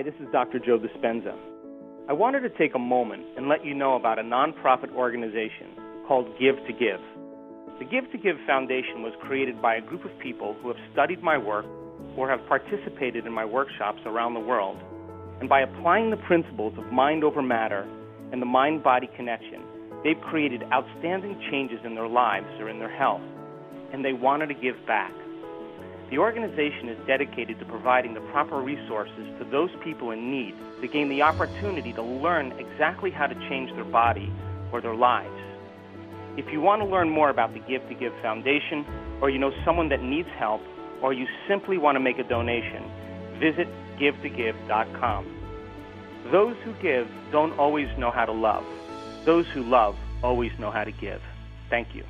[0.00, 0.58] Hi, this is Dr.
[0.58, 1.36] Joe Dispenza.
[2.08, 5.76] I wanted to take a moment and let you know about a nonprofit organization
[6.08, 7.04] called Give to Give.
[7.78, 11.22] The Give to Give Foundation was created by a group of people who have studied
[11.22, 11.66] my work
[12.16, 14.78] or have participated in my workshops around the world.
[15.38, 17.86] And by applying the principles of mind over matter
[18.32, 19.60] and the mind body connection,
[20.02, 23.20] they've created outstanding changes in their lives or in their health,
[23.92, 25.12] and they wanted to give back.
[26.10, 30.88] The organization is dedicated to providing the proper resources to those people in need to
[30.88, 34.32] gain the opportunity to learn exactly how to change their body
[34.72, 35.30] or their lives.
[36.36, 38.84] If you want to learn more about the Give to Give Foundation,
[39.20, 40.62] or you know someone that needs help,
[41.00, 42.82] or you simply want to make a donation,
[43.38, 43.68] visit
[44.00, 45.36] givetogive.com.
[46.32, 48.64] Those who give don't always know how to love.
[49.24, 51.20] Those who love always know how to give.
[51.68, 52.04] Thank you.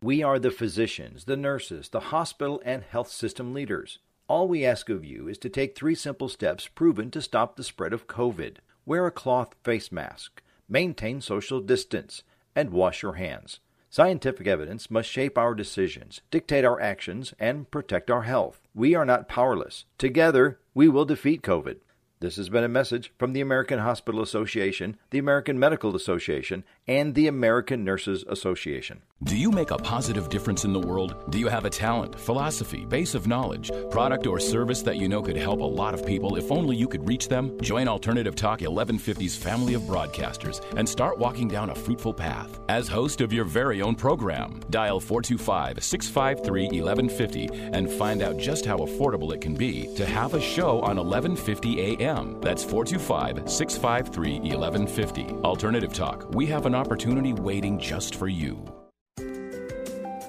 [0.00, 3.98] We are the physicians, the nurses, the hospital and health system leaders.
[4.28, 7.64] All we ask of you is to take three simple steps proven to stop the
[7.64, 8.58] spread of COVID.
[8.86, 12.22] Wear a cloth face mask, maintain social distance,
[12.54, 13.58] and wash your hands.
[13.90, 18.60] Scientific evidence must shape our decisions, dictate our actions, and protect our health.
[18.76, 19.84] We are not powerless.
[19.96, 21.78] Together, we will defeat COVID.
[22.20, 27.14] This has been a message from the American Hospital Association, the American Medical Association, and
[27.14, 29.02] the American Nurses Association.
[29.22, 31.30] Do you make a positive difference in the world?
[31.30, 35.22] Do you have a talent, philosophy, base of knowledge, product, or service that you know
[35.22, 37.56] could help a lot of people if only you could reach them?
[37.60, 42.58] Join Alternative Talk 1150's family of broadcasters and start walking down a fruitful path.
[42.68, 48.66] As host of your very own program, dial 425 653 1150 and find out just
[48.66, 52.07] how affordable it can be to have a show on 1150 a.m.
[52.40, 55.24] That's 425 653 1150.
[55.44, 58.64] Alternative Talk, we have an opportunity waiting just for you.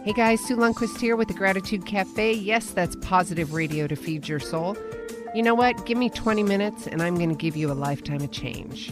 [0.03, 2.33] Hey guys, Sue Lundquist here with the Gratitude Cafe.
[2.33, 4.75] Yes, that's positive radio to feed your soul.
[5.33, 5.85] You know what?
[5.85, 8.91] Give me 20 minutes and I'm going to give you a lifetime of change.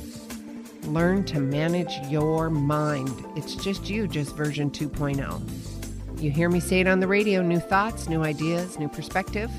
[0.83, 3.25] Learn to manage your mind.
[3.35, 6.21] It's just you, just version 2.0.
[6.21, 9.51] You hear me say it on the radio new thoughts, new ideas, new perspective,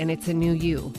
[0.00, 0.92] and it's a new you.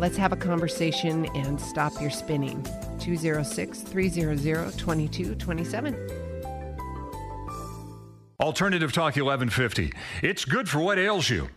[0.00, 2.62] Let's have a conversation and stop your spinning.
[3.00, 5.94] 206 300 2227.
[8.40, 9.92] Alternative Talk 1150.
[10.22, 11.50] It's good for what ails you.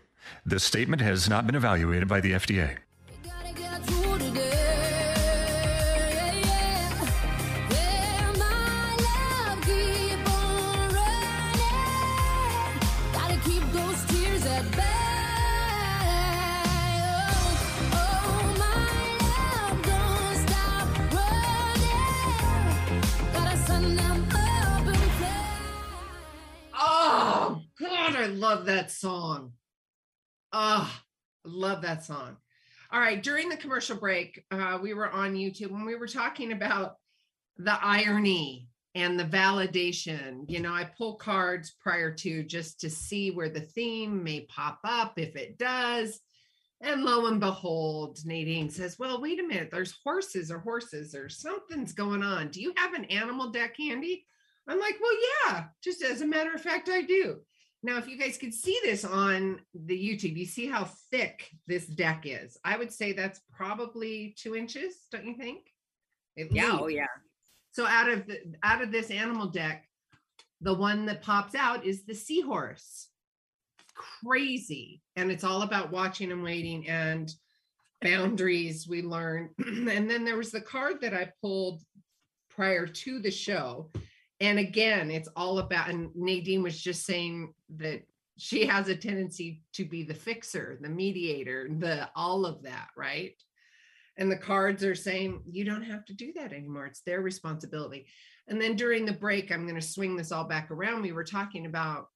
[0.45, 2.79] This statement has not been evaluated by the FDA.
[28.23, 29.51] I love that song.
[30.53, 30.89] Oh,
[31.43, 32.37] love that song.
[32.89, 36.53] All right, during the commercial break, uh, we were on YouTube when we were talking
[36.53, 36.95] about
[37.57, 40.49] the irony and the validation.
[40.49, 44.79] You know, I pull cards prior to just to see where the theme may pop
[44.85, 46.21] up, if it does.
[46.79, 51.27] And lo and behold, Nadine says, Well, wait a minute, there's horses or horses or
[51.27, 52.51] something's going on.
[52.51, 54.25] Do you have an animal deck handy?
[54.65, 57.41] I'm like, Well, yeah, just as a matter of fact, I do.
[57.85, 61.85] Now, if you guys could see this on the YouTube, you see how thick this
[61.85, 62.57] deck is.
[62.63, 65.67] I would say that's probably two inches, don't you think?
[66.39, 67.07] At Yeah, oh yeah.
[67.73, 69.85] So out of the out of this animal deck,
[70.61, 73.09] the one that pops out is the seahorse.
[73.95, 75.01] Crazy.
[75.17, 77.31] And it's all about watching and waiting and
[78.01, 79.49] boundaries we learn.
[79.57, 81.81] and then there was the card that I pulled
[82.49, 83.91] prior to the show.
[84.43, 88.01] And again, it's all about and Nadine was just saying that
[88.37, 93.41] she has a tendency to be the fixer, the mediator, the all of that, right?
[94.17, 96.87] And the cards are saying, you don't have to do that anymore.
[96.87, 98.05] It's their responsibility.
[98.49, 101.03] And then during the break, I'm going to swing this all back around.
[101.03, 102.07] We were talking about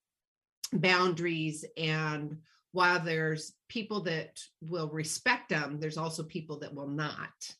[0.74, 1.64] boundaries.
[1.78, 2.36] And
[2.72, 7.54] while there's people that will respect them, there's also people that will not.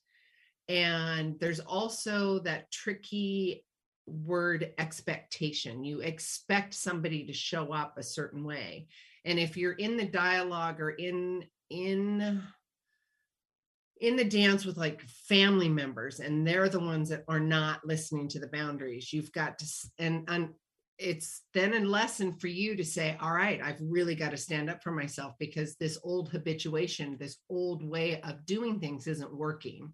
[0.69, 3.65] And there's also that tricky
[4.09, 5.85] word expectation.
[5.85, 8.89] You expect somebody to show up a certain way.
[9.25, 12.43] And if you're in the dialogue or in, in,
[14.01, 18.29] in the dance with like family members and they're the ones that are not listening
[18.29, 19.67] to the boundaries you've got to
[19.99, 20.51] and and
[20.99, 24.69] it's then a lesson for you to say all right i've really got to stand
[24.69, 29.93] up for myself because this old habituation this old way of doing things isn't working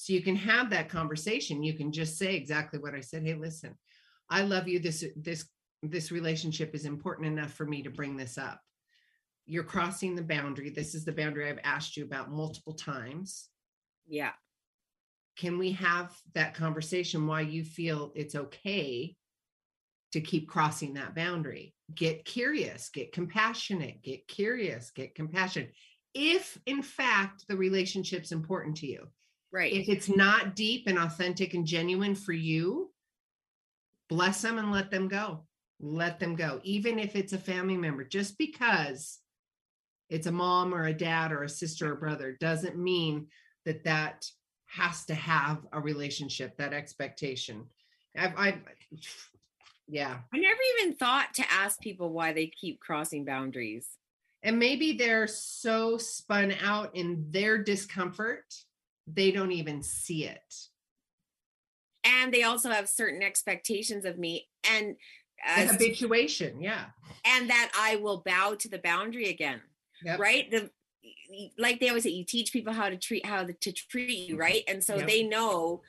[0.00, 1.62] so you can have that conversation.
[1.62, 3.76] You can just say exactly what i said hey listen
[4.30, 4.78] i love you.
[4.78, 5.46] This this
[5.82, 8.60] this relationship is important enough for me to bring this up.
[9.46, 10.70] You're crossing the boundary.
[10.70, 13.48] This is the boundary i've asked you about multiple times.
[14.06, 14.32] Yeah.
[15.36, 19.16] can we have that conversation why you feel it's okay
[20.12, 21.74] to keep crossing that boundary?
[21.94, 25.72] Get curious get compassionate get curious get compassionate
[26.14, 29.06] if in fact the relationship's important to you
[29.52, 29.72] Right.
[29.72, 32.90] If it's not deep and authentic and genuine for you,
[34.08, 35.44] bless them and let them go.
[35.80, 36.60] Let them go.
[36.64, 39.20] Even if it's a family member, just because
[40.10, 43.28] it's a mom or a dad or a sister or brother doesn't mean
[43.64, 44.26] that that
[44.66, 47.64] has to have a relationship, that expectation.
[48.16, 48.60] I've, I've
[49.88, 50.18] yeah.
[50.32, 53.86] I never even thought to ask people why they keep crossing boundaries.
[54.42, 58.44] And maybe they're so spun out in their discomfort,
[59.14, 60.54] they don't even see it.
[62.04, 64.96] And they also have certain expectations of me and
[65.56, 66.86] The habituation, yeah.
[67.24, 69.60] and that I will bow to the boundary again.
[70.04, 70.18] Yep.
[70.18, 70.50] Right?
[70.50, 70.70] The
[71.58, 74.62] like they always say, you teach people how to treat how to treat you, right?
[74.66, 75.06] And so Yep.
[75.06, 75.82] they know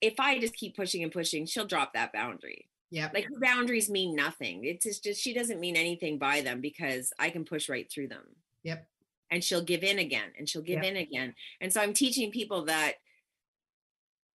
[0.00, 2.68] if I just keep pushing and pushing, she'll drop that boundary.
[2.90, 3.10] Yeah.
[3.12, 4.64] Like her boundaries mean nothing.
[4.64, 8.08] It's just, just she doesn't mean anything by them because I can push right through
[8.08, 8.24] them.
[8.62, 8.86] Yep.
[9.30, 10.84] And she'll give in again and she'll give Yep.
[10.84, 11.34] in again.
[11.60, 12.94] And so I'm teaching people that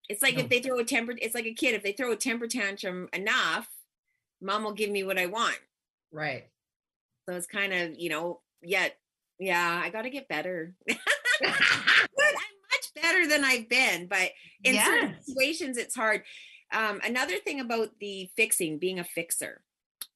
[0.08, 0.40] it's like No.
[0.42, 1.74] if they throw a temper, it's like a kid.
[1.74, 3.68] If they throw a temper tantrum enough,
[4.40, 5.58] mom will give me what I want.
[6.10, 6.48] Right.
[7.28, 8.98] So it's kind of, you know, yet,
[9.38, 10.74] yeah, I got to get better.
[11.40, 11.48] But
[12.26, 12.34] I'm
[12.70, 14.30] much better than I've been, but
[14.64, 16.22] in certain situations, it's hard.
[16.72, 19.62] Um, another thing about the fixing, being a fixer.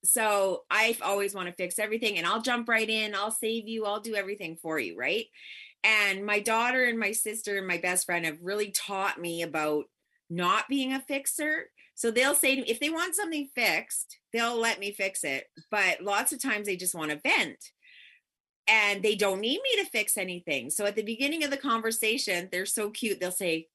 [0.05, 3.85] So I always want to fix everything and I'll jump right in, I'll save you,
[3.85, 5.25] I'll do everything for you, right?
[5.83, 9.85] And my daughter and my sister and my best friend have really taught me about
[10.29, 11.69] not being a fixer.
[11.93, 15.45] So they'll say to me, if they want something fixed, they'll let me fix it.
[15.71, 17.59] But lots of times they just want to vent
[18.67, 20.69] and they don't need me to fix anything.
[20.69, 23.19] So at the beginning of the conversation, they're so cute.
[23.19, 23.67] They'll say,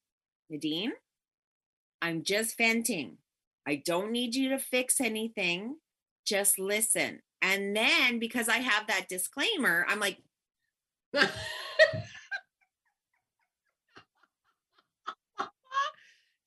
[0.49, 0.93] Nadine,
[2.03, 3.19] I'm just venting.
[3.67, 5.77] I don't need you to fix anything.
[6.27, 7.21] Just listen.
[7.43, 10.19] And then because I have that disclaimer, I'm like,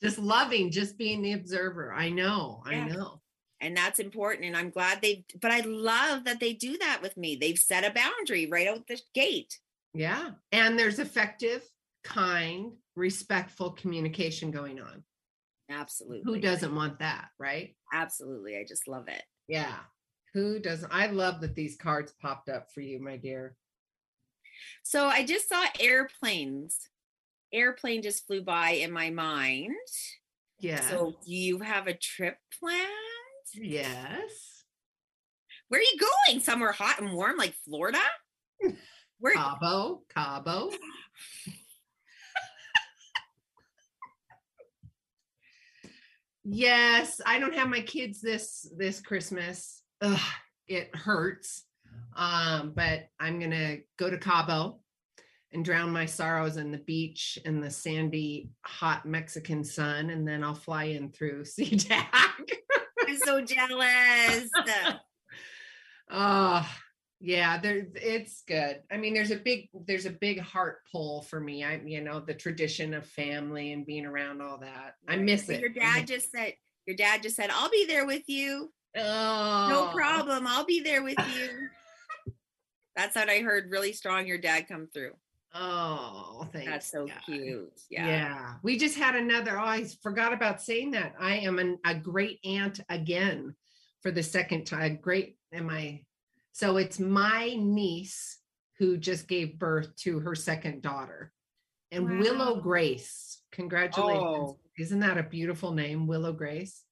[0.03, 1.93] just loving, just being the observer.
[1.93, 2.61] I know.
[2.65, 3.21] I know.
[3.61, 4.45] and that's important.
[4.45, 7.35] And I'm glad they, but I love that they do that with me.
[7.35, 9.57] They've set a boundary right out the gate.
[9.93, 10.31] Yeah.
[10.51, 11.63] And there's effective,
[12.03, 15.03] kind, respectful communication going on.
[15.69, 16.31] Absolutely.
[16.31, 17.29] Who doesn't want that?
[17.39, 17.75] Right.
[17.93, 18.57] Absolutely.
[18.57, 19.23] I just love it.
[19.47, 19.75] Yeah.
[20.33, 20.91] Who doesn't?
[20.91, 23.55] I love that these cards popped up for you, my dear.
[24.83, 26.89] So I just saw airplanes.
[27.53, 29.75] Airplane just flew by in my mind.
[30.59, 30.81] Yeah.
[30.81, 32.89] So you have a trip planned?
[33.53, 34.63] yes.
[35.67, 36.39] Where are you going?
[36.39, 37.99] Somewhere hot and warm like Florida?
[39.19, 40.71] Where Cabo, Cabo.
[46.43, 49.81] Yes, I don't have my kids this this Christmas.
[50.01, 50.19] Ugh,
[50.67, 51.63] it hurts.
[52.15, 54.79] Um, but I'm gonna go to Cabo
[55.51, 60.43] and drown my sorrows in the beach in the sandy, hot Mexican sun, and then
[60.43, 62.07] I'll fly in through SeaTac.
[63.07, 64.49] I'm so jealous.
[66.15, 66.69] Oh,
[67.25, 68.81] yeah, there it's good.
[68.91, 71.63] I mean, there's a big there's a big heart pull for me.
[71.63, 74.95] I you know, the tradition of family and being around all that.
[75.07, 75.61] I miss it.
[75.61, 76.55] Your dad just said,
[76.85, 78.73] your dad just said, I'll be there with you.
[78.97, 80.45] oh, No problem.
[80.45, 82.33] I'll be there with you.
[82.97, 85.13] That's what I heard really strong your dad come through.
[85.55, 86.69] Oh, thanks.
[86.69, 87.15] That's so God.
[87.25, 87.79] cute.
[87.89, 88.05] Yeah.
[88.05, 88.53] Yeah.
[88.63, 89.57] we just had another.
[89.57, 91.15] Oh, I forgot about saying that.
[91.17, 93.55] I am an, a great aunt again
[94.01, 94.99] for the second time.
[95.01, 96.01] Great, am I?
[96.53, 98.39] So it's my niece
[98.79, 101.31] who just gave birth to her second daughter,
[101.91, 103.41] and Willow Grace.
[103.51, 104.23] Congratulations!
[104.23, 104.59] Oh.
[104.77, 106.83] Isn't that a beautiful name, Willow Grace?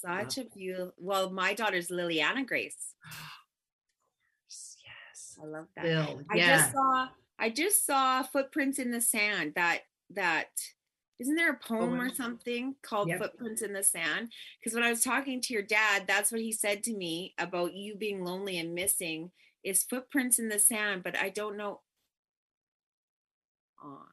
[0.00, 0.92] Such a beautiful.
[0.98, 2.94] Well, my daughter's Liliana Grace.
[5.14, 5.38] Yes.
[5.40, 5.84] I love that.
[5.84, 6.56] Bill, I yeah.
[6.56, 9.52] just saw I just saw footprints in the sand.
[9.54, 9.80] That
[10.10, 10.48] that
[11.20, 13.18] isn't there a oh poem or something called Yep.
[13.18, 14.32] Footprints in the Sand?
[14.58, 17.74] Because when I was talking to your dad, that's what he said to me about
[17.74, 19.30] you being lonely and missing
[19.62, 21.80] is footprints in the sand, but I don't know.
[23.82, 24.06] Aw,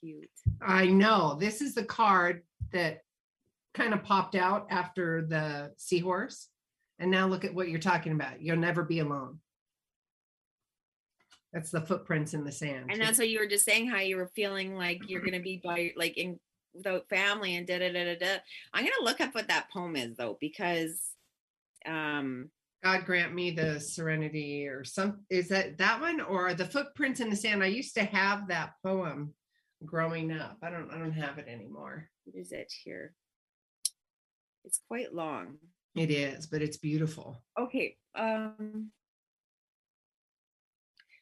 [0.00, 0.30] cute.
[0.60, 1.36] I know.
[1.38, 3.02] This is the card that
[3.74, 6.48] kind of popped out after the seahorse.
[6.98, 8.40] And now look at what you're talking about.
[8.40, 9.38] You'll never be alone.
[11.56, 12.90] That's the footprints in the sand.
[12.90, 15.58] And that's what you were just saying, how you were feeling like you're gonna be
[15.64, 16.38] by like in
[16.74, 18.36] without family and da da da da da.
[18.74, 21.00] I'm gonna look up what that poem is though, because
[21.86, 22.50] um
[22.84, 27.30] God grant me the serenity or some is that that one or the footprints in
[27.30, 27.62] the sand?
[27.62, 29.32] I used to have that poem
[29.82, 30.58] growing up.
[30.62, 32.06] I don't I don't have it anymore.
[32.24, 33.14] what is it here?
[34.66, 35.56] It's quite long.
[35.94, 37.42] It is, but it's beautiful.
[37.58, 37.96] Okay.
[38.14, 38.90] Um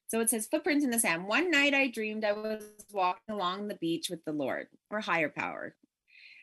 [0.06, 1.26] So it says footprints in the sand.
[1.26, 5.28] One night I dreamed I was walking along the beach with the Lord or higher
[5.28, 5.76] power.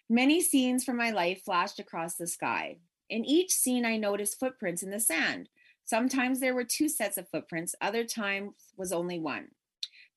[0.09, 2.78] Many scenes from my life flashed across the sky.
[3.09, 5.49] In each scene, I noticed footprints in the sand.
[5.86, 9.49] Sometimes there were two sets of footprints, other times was only one.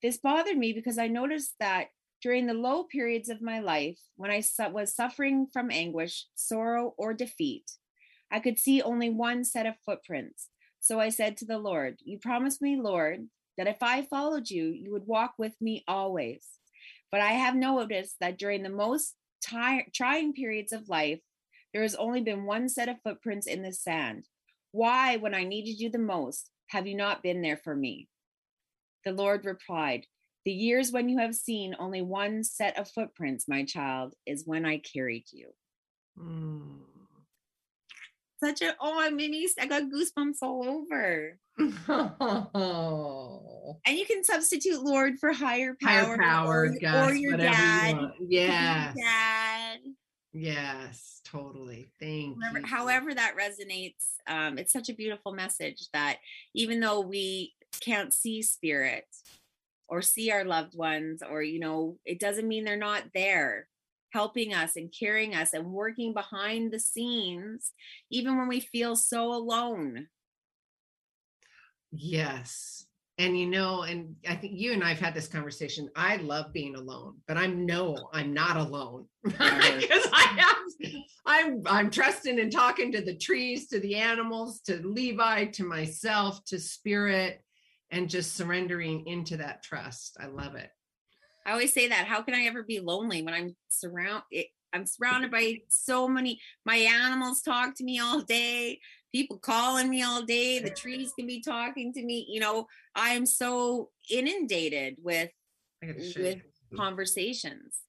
[0.02, 1.88] This bothered me because I noticed that
[2.22, 7.14] during the low periods of my life, when I was suffering from anguish, sorrow, or
[7.14, 7.70] defeat,
[8.30, 10.48] I could see only one set of footprints.
[10.86, 13.26] So I said to the Lord, You promised me, Lord,
[13.56, 16.46] that if I followed you, you would walk with me always.
[17.10, 21.20] But I have noticed that during the most ti- trying periods of life,
[21.72, 24.28] there has only been one set of footprints in the sand.
[24.72, 28.08] Why, when I needed you the most, have you not been there for me?
[29.04, 30.06] The Lord replied,
[30.44, 34.66] The years when you have seen only one set of footprints, my child, is when
[34.66, 35.48] I carried you.
[36.18, 36.93] Mm.
[38.44, 41.38] Such a, oh, made me, I got goosebumps all over.
[41.88, 47.32] Oh, And you can substitute Lord for higher power, higher power, or, Gus, or your
[47.32, 47.90] whatever dad.
[47.90, 48.14] you want.
[48.28, 49.78] Yes, dad.
[50.34, 51.88] yes, totally.
[51.98, 52.66] Thank However, you.
[52.66, 56.18] however that resonates, um, it's such a beautiful message that
[56.54, 59.06] even though we can't see spirit
[59.88, 63.68] or see our loved ones, or you know, it doesn't mean they're not there
[64.14, 67.72] helping us and carrying us and working behind the scenes,
[68.10, 70.06] even when we feel so alone.
[71.90, 72.86] Yes.
[73.18, 75.88] And you know, and I think you and I've had this conversation.
[75.96, 80.92] I love being alone, but I'm no, I'm not alone because I have,
[81.26, 86.44] I'm, I'm trusting and talking to the trees, to the animals, to Levi, to myself,
[86.46, 87.40] to spirit,
[87.90, 90.16] and just surrendering into that trust.
[90.20, 90.70] I love it.
[91.46, 92.06] I always say that.
[92.06, 94.22] How can I ever be lonely when I'm surround?
[94.72, 96.40] I'm surrounded by so many.
[96.64, 98.80] My animals talk to me all day.
[99.12, 100.58] People calling me all day.
[100.58, 102.26] The trees can be talking to me.
[102.28, 105.30] You know, I am so inundated with
[105.82, 106.38] I gotta show with
[106.76, 107.80] conversations.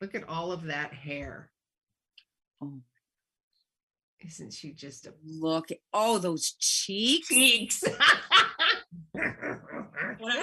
[0.00, 1.50] Look at all of that hair.
[2.62, 2.80] Oh.
[4.20, 7.28] Isn't she just a Look at oh those cheeks.
[7.28, 7.84] cheeks?
[9.14, 10.42] Know.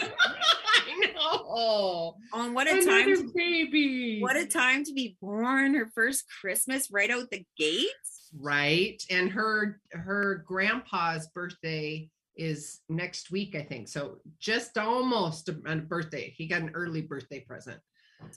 [1.55, 3.13] Oh, on what a time!
[3.15, 4.19] To, baby.
[4.21, 5.73] what a time to be born!
[5.75, 8.29] Her first Christmas right out the gates.
[8.39, 9.01] right.
[9.09, 13.87] And her her grandpa's birthday is next week, I think.
[13.87, 16.33] So just almost a, a birthday.
[16.35, 17.79] He got an early birthday present.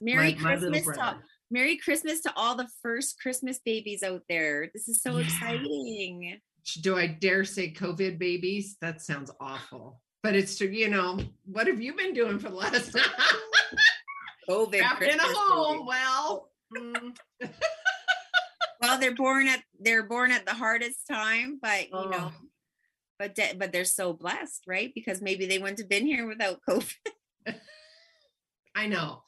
[0.01, 1.17] Merry My- my Christmas to.
[1.49, 4.69] Merry Christmas to all the first Christmas babies out there.
[4.73, 5.25] This is so Yeah.
[5.25, 6.39] exciting.
[6.81, 8.75] Do I dare say COVID babies?
[8.81, 10.01] That sounds awful.
[10.23, 12.91] But it's true, you know, what have you been doing for the last
[14.49, 15.85] COVID trapped in a home?
[15.85, 17.15] Well, mm,
[18.81, 22.47] Well, they're born at they're born at the hardest time, but you know, Oh.
[23.17, 24.91] but de- but they're so blessed, right?
[24.93, 26.93] Because maybe they wouldn't have been here without COVID.
[28.75, 29.23] I know.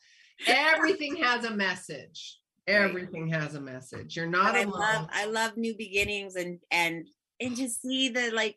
[0.48, 2.38] Everything has a message.
[2.68, 4.16] Everything has a message.
[4.16, 7.08] You're not But I love I love new beginnings and and
[7.42, 8.56] and to see the like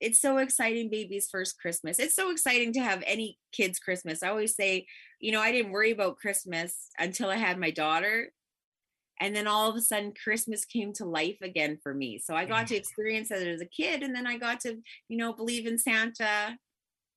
[0.00, 1.98] it's so exciting baby's first Christmas.
[1.98, 4.22] It's so exciting to have any kid's Christmas.
[4.22, 4.86] I always say,
[5.20, 8.30] you know, I didn't worry about Christmas until I had my daughter.
[9.20, 12.20] And then all of a sudden Christmas came to life again for me.
[12.20, 14.76] So I got to experience that as a kid and then I got to,
[15.08, 16.56] you know, believe in Santa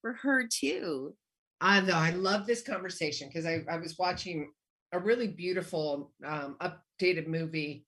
[0.01, 1.15] for her too.
[1.61, 1.93] I know.
[1.93, 4.51] I love this conversation because I, I was watching
[4.91, 7.85] a really beautiful um, updated movie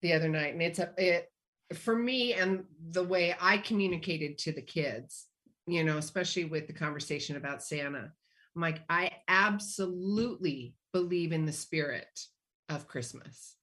[0.00, 1.30] the other night, and it's a it
[1.74, 5.26] for me and the way I communicated to the kids,
[5.66, 8.10] you know, especially with the conversation about Santa.
[8.56, 12.20] I'm like, I absolutely believe in the spirit
[12.68, 13.54] of Christmas.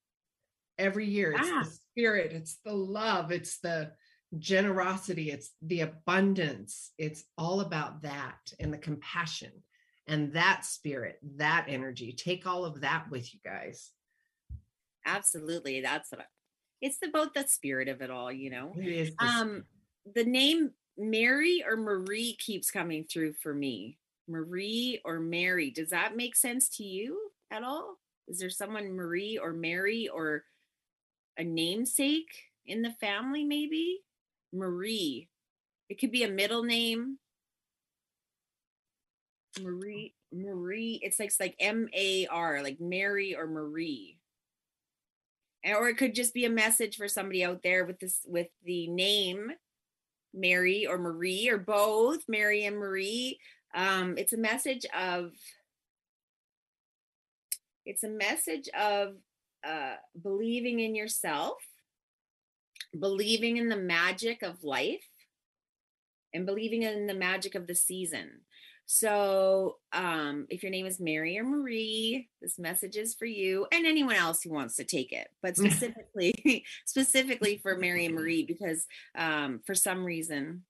[0.78, 1.64] Every year, it's Ah.
[1.64, 3.94] the spirit, it's the love, it's the
[4.38, 6.92] generosity, it's the abundance.
[6.98, 9.52] It's all about that and the compassion
[10.08, 12.14] and that spirit, that energy.
[12.14, 13.92] Take all of that with you guys.
[15.06, 15.82] Absolutely.
[15.82, 16.26] That's what I,
[16.82, 18.74] it's about the spirit of it all, you know.
[18.76, 19.66] The Um,
[20.14, 23.98] the name Mary or Marie keeps coming through for me.
[24.28, 25.70] Marie or Mary.
[25.72, 28.00] Does that make sense to you at all?
[28.28, 30.44] Is there someone Marie or Mary or
[31.38, 34.00] a namesake in the family, maybe?
[34.52, 35.30] Marie.
[35.90, 37.20] It could be a middle name.
[39.62, 41.00] Marie, Marie.
[41.04, 44.15] It's like it's like M A R, like Mary or Marie.
[45.66, 48.88] Or it could just be a message for somebody out there with this with the
[48.88, 49.52] name
[50.34, 53.40] Mary or Marie or both, Mary and Marie.
[53.74, 55.32] Um, it's a message of
[57.86, 59.16] it's a message of
[59.66, 61.58] uh, believing in yourself,
[63.00, 65.08] believing in the magic of life,
[66.34, 68.42] and believing in the magic of the season.
[68.88, 73.86] So, um, if your name is Mary or Marie, this message is for you and
[73.86, 78.86] anyone else who wants to take it, but specifically, specifically for Mary and Marie, because
[79.18, 80.64] um, for some reason,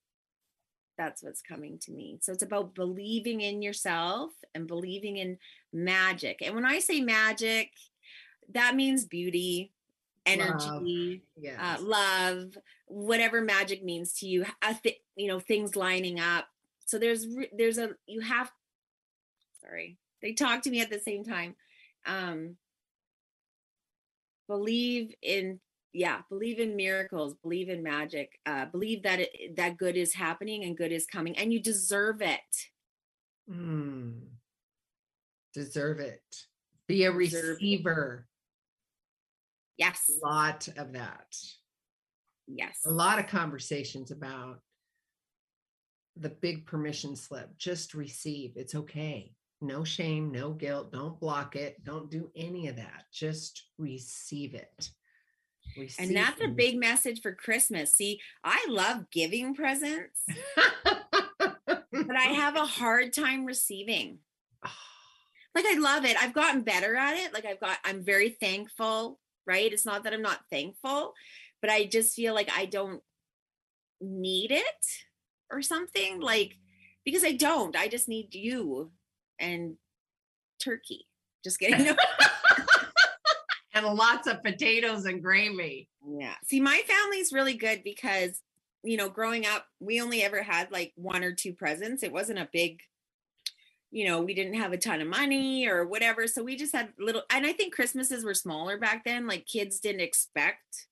[0.98, 2.20] that's what's coming to me.
[2.22, 5.38] So it's about believing in yourself and believing in
[5.74, 6.42] magic.
[6.42, 7.72] And when I say magic,
[8.54, 9.74] that means beauty,
[10.26, 11.60] energy, Yes.
[11.60, 12.58] uh, love,
[12.88, 14.46] whatever magic means to you.
[14.62, 16.48] A th- you know, things lining up.
[16.86, 17.26] So there's
[17.58, 18.52] there's a you have.
[19.62, 21.56] Sorry, they talk to me at the same time.
[22.06, 22.56] Um,
[24.48, 25.60] believe in
[25.92, 30.66] yeah believe in miracles believe in magic uh believe that it, that good is happening
[30.66, 32.40] and good is coming and you deserve it
[33.50, 34.22] Mm.
[35.54, 36.24] Deserve it.
[36.88, 38.28] Be a receiver.
[39.78, 41.36] yes A lot of that.
[42.48, 44.62] yes A lot of conversations about
[46.18, 47.58] the big permission slip.
[47.58, 48.54] Just receive.
[48.56, 49.34] It's okay.
[49.62, 50.92] No shame, no guilt.
[50.92, 51.84] Don't block it.
[51.84, 53.06] Don't do any of that.
[53.12, 54.90] Just receive it.
[55.78, 60.22] Receive and that's a big message for christmas see i love giving presents
[61.66, 64.20] but i have a hard time receiving
[65.56, 69.20] like i love it i've gotten better at it like i've got i'm very thankful
[69.46, 71.14] right it's not that i'm not thankful
[71.62, 73.02] but i just feel like i don't
[74.00, 74.86] need it
[75.52, 76.58] or something like
[77.04, 78.92] because i don't i just need you
[79.40, 79.76] and
[80.60, 81.08] turkey
[81.44, 81.96] just kidding No.
[83.74, 85.90] and lots of potatoes and gravy.
[86.20, 88.42] yeah see my family's really good because
[88.84, 92.40] you know growing up we only ever had like one or two presents it wasn't
[92.40, 92.80] a big
[93.92, 96.90] you know we didn't have a ton of money or whatever so we just had
[97.00, 100.88] little and i think christmases were smaller back then like kids didn't expect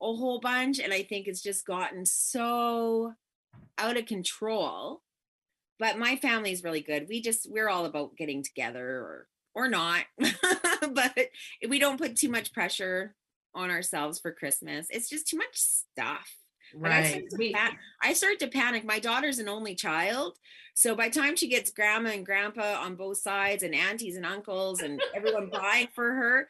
[0.00, 3.12] a whole bunch and i think it's just gotten so
[3.78, 5.02] out of control
[5.78, 10.04] but my family's really good we just we're all about getting together or or not
[10.92, 11.18] but
[11.68, 13.14] we don't put too much pressure
[13.54, 16.28] on ourselves for christmas it's just too much stuff
[16.74, 17.06] Like, I, Right.
[17.08, 17.36] start to
[18.02, 18.82] I start to panic.
[18.84, 20.38] My daughter's an only child.
[20.74, 24.24] So by the time she gets grandma and grandpa on both sides and aunties and
[24.24, 26.48] uncles and everyone buying for her,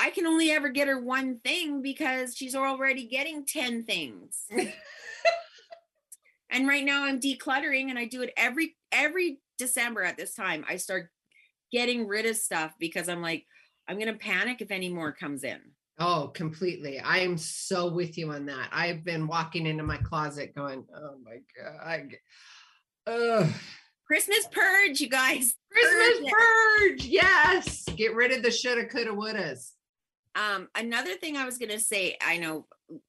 [0.00, 4.44] I can only ever get her one thing because she's already getting 10 things.
[6.50, 10.64] and right now I'm decluttering and I do it every every December at this time.
[10.68, 11.10] I start
[11.72, 13.44] getting rid of stuff because I'm like,
[13.88, 15.60] I'm gonna panic if any more comes in.
[15.98, 17.00] Oh, completely.
[17.00, 18.68] I am so with you on that.
[18.70, 22.12] I've been walking into my closet going, oh my God.
[23.06, 23.48] Ugh.
[24.06, 25.56] Christmas purge, you guys.
[25.72, 27.04] Christmas Purge purge.
[27.06, 27.84] Yes.
[27.96, 29.72] Get rid of the shoulda, coulda, wouldas.
[30.34, 32.66] Um, another thing I was gonna say, I know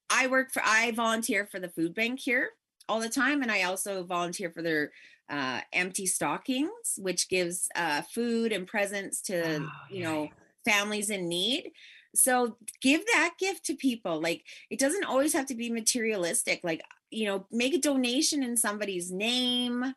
[0.10, 2.52] I work for I volunteer for the food bank here
[2.90, 4.92] all the time, and I also volunteer for their
[5.30, 10.30] uh, empty stockings, which gives uh, food and presents to Oh, you yeah, know
[10.66, 11.72] families in need.
[12.16, 14.22] So give that gift to people.
[14.22, 16.62] Like it doesn't always have to be materialistic.
[16.64, 19.94] Like you know, make a donation in somebody's name.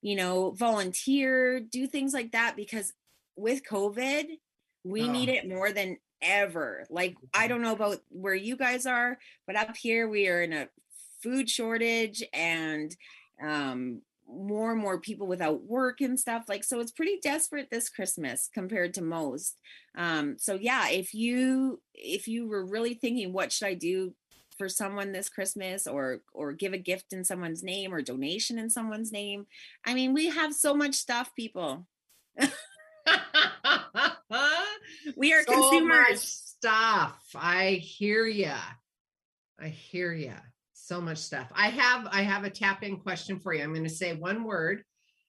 [0.00, 2.92] You know, volunteer, do things like that because
[3.36, 4.26] with COVID,
[4.84, 5.32] we need Oh.
[5.32, 6.86] it more than ever.
[6.90, 10.52] Like, I don't know about where you guys are, but up here we are in
[10.52, 10.68] a
[11.22, 12.96] food shortage and
[13.42, 17.88] um more and more people without work and stuff like so it's pretty desperate this
[17.88, 19.60] christmas compared to most
[19.96, 24.14] um so yeah if you if you were really thinking what should i do
[24.56, 28.70] for someone this christmas or or give a gift in someone's name or donation in
[28.70, 29.46] someone's name
[29.84, 31.86] i mean we have so much stuff people
[35.16, 37.18] we are so much consumers stuff.
[37.34, 38.58] I hear ya.
[39.58, 40.38] I hear ya.
[40.84, 41.46] So much stuff.
[41.54, 43.62] I have I have a tap in question for you.
[43.62, 44.82] I'm going to say one word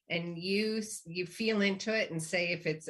[0.10, 2.90] and you you feel into it and say if it's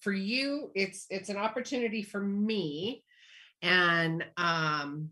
[0.00, 3.04] for you it's it's an opportunity for me
[3.62, 5.10] and um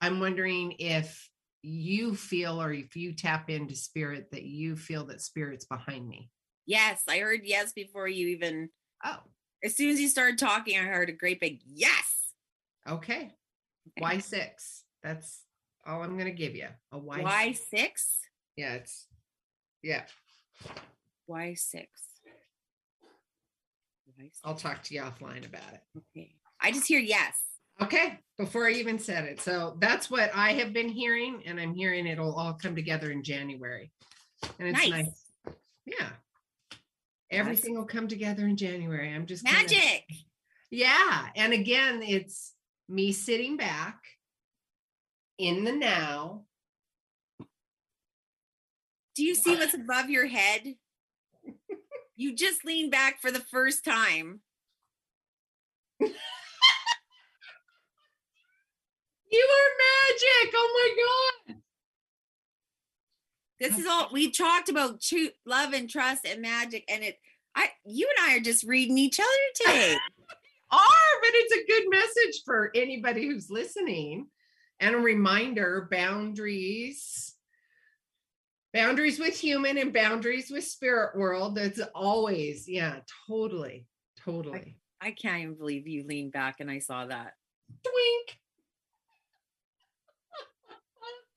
[0.00, 1.28] I'm wondering if
[1.62, 6.30] you feel or if you tap into spirit that you feel that spirit's behind me.
[6.64, 8.70] yes i heard yes before you even
[9.04, 9.18] Oh,
[9.62, 12.32] as soon as you started talking i heard a great big yes
[12.88, 13.30] okay.
[13.98, 14.84] Why six.
[15.02, 15.44] That's
[15.90, 16.68] all I'm gonna give you.
[16.92, 17.20] A Y.
[17.22, 18.18] why six
[18.56, 19.06] Yeah, it's
[19.82, 20.02] yeah.
[21.26, 21.88] why six
[24.44, 25.80] I'll talk to you offline about it.
[25.98, 27.36] okay i just hear yes
[27.82, 29.40] Okay, before I even said it.
[29.40, 33.22] So that's what I have been hearing, and I'm hearing it'll all come together in
[33.22, 33.90] January.
[34.58, 34.90] And it's Nice.
[34.90, 35.54] nice.
[35.86, 36.10] Yeah.
[37.30, 39.10] Everything will come together in January.
[39.14, 40.04] I'm just magic
[40.70, 41.28] Yeah.
[41.34, 42.52] And again, it's
[42.86, 43.96] me sitting back
[45.40, 46.44] in the now,
[49.16, 50.76] Do you see what's above your head?
[52.16, 54.40] You just lean back for the first time.
[59.32, 59.70] You are
[60.10, 60.54] magic.
[60.56, 60.94] Oh
[61.46, 61.62] my God.
[63.60, 66.82] This is all we talked about true love and trust and magic.
[66.88, 67.16] And it
[67.54, 69.96] I you and I are just reading each other today.
[70.72, 74.28] Are, but it's a good message for anybody who's listening.
[74.80, 77.36] And a reminder boundaries.
[78.72, 81.56] Boundaries with human and boundaries with spirit world.
[81.56, 83.86] That's always, yeah, totally,
[84.24, 84.78] totally.
[85.00, 87.34] I can't even believe you leaned back and I saw that.
[87.82, 88.38] Twink.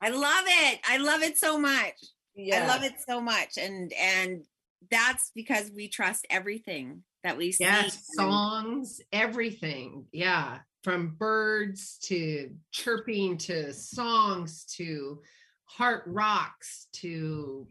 [0.01, 0.79] I love it.
[0.87, 1.95] I love it so much.
[2.35, 2.63] Yeah.
[2.63, 3.57] I love it so much.
[3.57, 4.43] And and
[4.91, 7.63] that's because we trust everything that we see.
[7.63, 10.05] Yes, songs, everything.
[10.11, 10.59] Yeah.
[10.83, 15.21] From birds to chirping to songs to
[15.65, 17.67] heart rocks to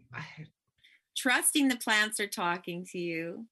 [1.17, 3.47] trusting the plants are talking to you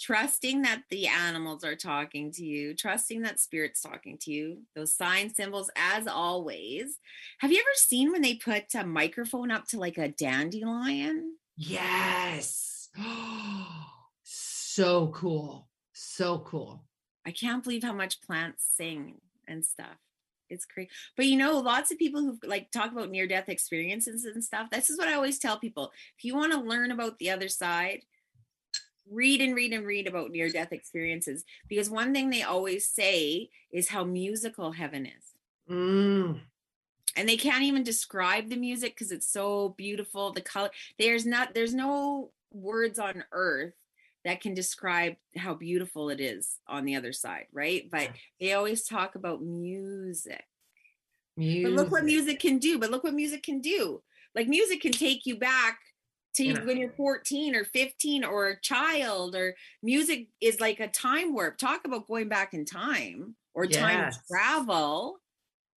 [0.00, 4.94] trusting that the animals are talking to you trusting that spirit's talking to you those
[4.94, 6.98] sign symbols as always
[7.38, 12.88] have you ever seen when they put a microphone up to like a dandelion yes.
[14.22, 15.68] so cool.
[15.92, 16.84] So cool.
[17.26, 19.14] I can't believe how much plants sing
[19.48, 19.96] and stuff
[20.50, 24.24] it's crazy but you know lots of people who like talk about near death experiences
[24.24, 27.18] and stuff this is what i always tell people if you want to learn about
[27.18, 28.00] the other side
[29.10, 33.48] read and read and read about near death experiences because one thing they always say
[33.72, 35.24] is how musical heaven is
[35.70, 36.40] Mm.
[37.16, 41.54] and they can't even describe the music because it's so beautiful the color there's not
[41.54, 43.72] there's no words on earth
[44.24, 47.88] that can describe how beautiful it is on the other side right?
[47.90, 48.10] But
[48.40, 50.44] they always talk about music.
[51.36, 52.40] But look what music.
[52.40, 54.02] can do but look what music can do.
[54.34, 55.78] Like music can take you back
[56.34, 56.64] to Yeah.
[56.64, 61.58] when you're 14 or 15 or a child or music is like a time warp.
[61.58, 65.18] Talk about going back in time or time travel.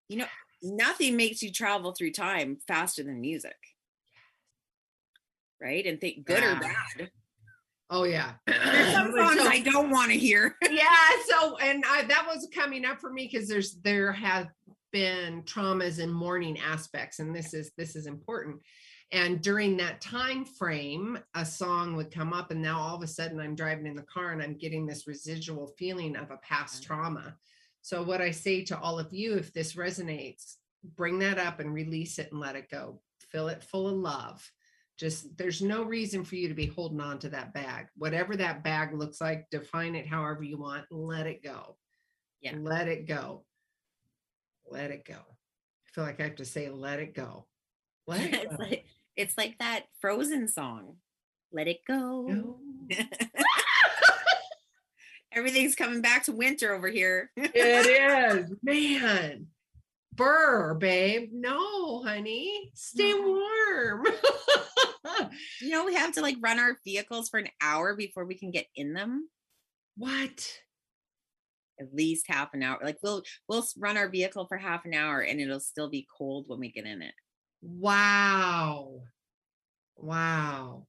[0.07, 0.27] You know
[0.61, 3.57] nothing makes you travel through time faster than music.
[5.61, 5.85] Right?
[5.85, 7.09] And think good or bad
[7.89, 8.33] Oh yeah.
[8.47, 10.83] there's some songs so- i don't want to hear yeah.
[11.27, 14.47] So and I, that was coming up for me because there's there have
[14.91, 18.61] been traumas and mourning aspects, and this is this is important.
[19.11, 23.07] And during that time frame, a song would come up, and now all of a
[23.07, 26.83] sudden I'm driving in the car and I'm getting this residual feeling of a past
[26.83, 27.35] trauma.
[27.81, 30.55] So what I say to all of you, if this resonates,
[30.95, 33.01] bring that up and release it and let it go.
[33.31, 34.49] Fill it full of love.
[34.97, 37.87] Just there's no reason for you to be holding on to that bag.
[37.97, 40.85] Whatever that bag looks like, define it however you want.
[40.89, 41.75] Let it go.
[42.41, 42.53] Yeah.
[42.57, 43.43] Let it go.
[44.69, 45.15] Let it go.
[45.15, 47.45] I feel like I have to say, let it go.
[48.07, 48.63] Let it it's go.
[48.63, 48.85] like
[49.15, 50.95] it's like that frozen song
[51.51, 52.59] let it go No.
[55.31, 57.51] everything's coming back to winter over here it
[58.35, 59.47] is, man.
[60.15, 61.29] Burr, babe.
[61.33, 62.71] No, honey.
[62.73, 64.05] Stay warm.
[65.61, 68.51] you know we have to like run our vehicles for an hour before we can
[68.51, 69.29] get in them
[69.97, 70.51] what?
[71.79, 75.19] at least half an hour like we'll we'll run our vehicle for half an hour
[75.21, 77.13] and it'll still be cold when we get in it
[77.61, 79.01] Wow.
[79.97, 80.85] Wow.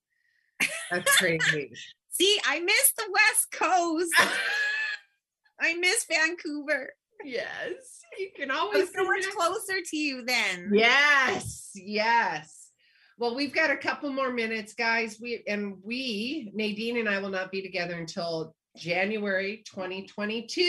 [0.90, 1.72] That's crazy.
[2.10, 4.14] see i miss the west coast
[5.60, 6.92] i miss vancouver
[7.24, 8.00] yes.
[8.18, 12.70] You can always so much closer to you then Yes, yes.
[13.18, 15.18] Well, we've got a couple more minutes, guys.
[15.20, 20.60] We and we, Nadine and I will not be together until January 2022.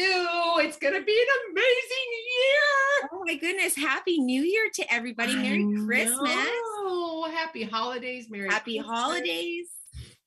[0.59, 3.09] It's gonna be an amazing year.
[3.11, 7.29] oh my goodness happy new year to everybody merry I christmas know.
[7.31, 8.97] Happy holidays, Merry happy Christmas.
[8.97, 9.67] holidays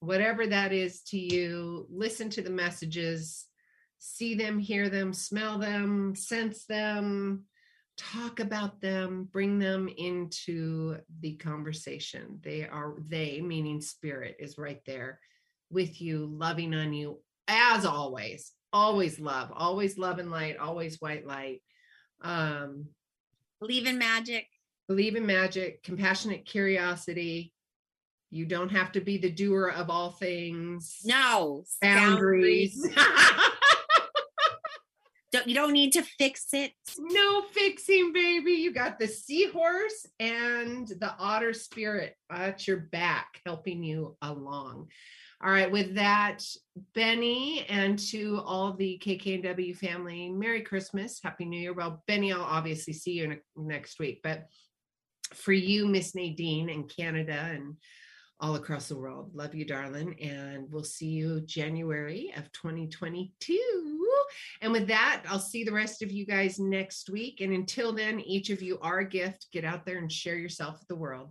[0.01, 3.47] Whatever that is to you, listen to the messages,
[4.01, 7.45] see them, hear them, smell them, sense them,
[7.97, 12.41] talk about them, bring them into the conversation.
[12.43, 15.21] They are, they, meaning spirit, is right there
[15.71, 18.53] with you, loving on you as always.
[18.73, 21.63] Always love, always love and light, always white light.
[22.23, 22.87] Um,
[23.61, 24.47] believe in magic
[24.91, 27.53] believe in magic, compassionate curiosity.
[28.29, 31.03] You don't have to be the doer of all things.
[31.05, 32.89] no boundaries.
[35.33, 36.73] Don't, you don't need to fix it.
[36.99, 38.53] no fixing, baby.
[38.53, 44.89] You got the seahorse and the otter spirit at your back, helping you along.
[45.43, 46.45] All right, with that,
[46.95, 51.73] Benny, and to all the KKNW family, Merry Christmas, Happy New Year.
[51.73, 54.49] Well, Benny, I'll obviously see you ne- next week, but
[55.33, 57.77] for you, Miss Nadine in Canada, and
[58.41, 59.31] all across the world.
[59.35, 60.19] Love you, darling.
[60.21, 64.07] And we'll see you January of 2022.
[64.63, 67.41] And with that, I'll see the rest of you guys next week.
[67.41, 69.47] And until then, each of you are a gift.
[69.53, 71.31] Get out there and share yourself with the world.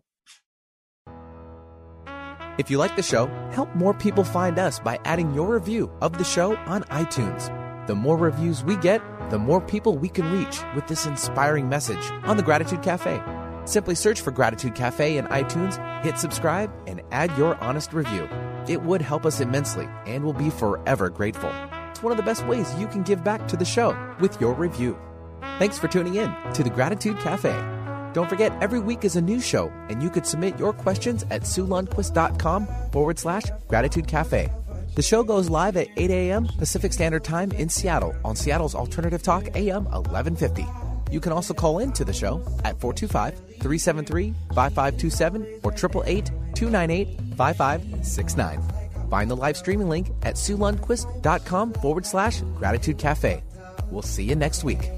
[2.58, 6.18] If you like the show, help more people find us by adding your review of
[6.18, 7.56] the show on iTunes.
[7.88, 12.12] The more reviews we get, the more people we can reach with this inspiring message
[12.24, 13.49] on the Gratitude Cafe.
[13.70, 18.28] Simply search for Gratitude Cafe in iTunes, hit subscribe, and add your honest review.
[18.68, 21.52] It would help us immensely and we'll be forever grateful.
[21.92, 24.56] It's one of the best ways you can give back to the show with your
[24.56, 24.98] review.
[25.60, 27.52] Thanks for tuning in to the Gratitude Cafe.
[28.14, 31.44] Don't forget, every week is a new show, and you could submit your questions at
[31.44, 34.52] SueLundquist.com forward slash Gratitude Cafe.
[34.96, 36.48] The show goes live at 8 a.m.
[36.58, 40.89] Pacific Standard Time in Seattle on Seattle's Alternative Talk AM 1150.
[41.12, 47.08] You can also call in to the show at 425 373 5527 or 888 298
[47.36, 49.10] 5569.
[49.10, 53.44] Find the live streaming link at SueLundquist.com forward slash Gratitude Cafe.
[53.90, 54.92] We'll see you next week.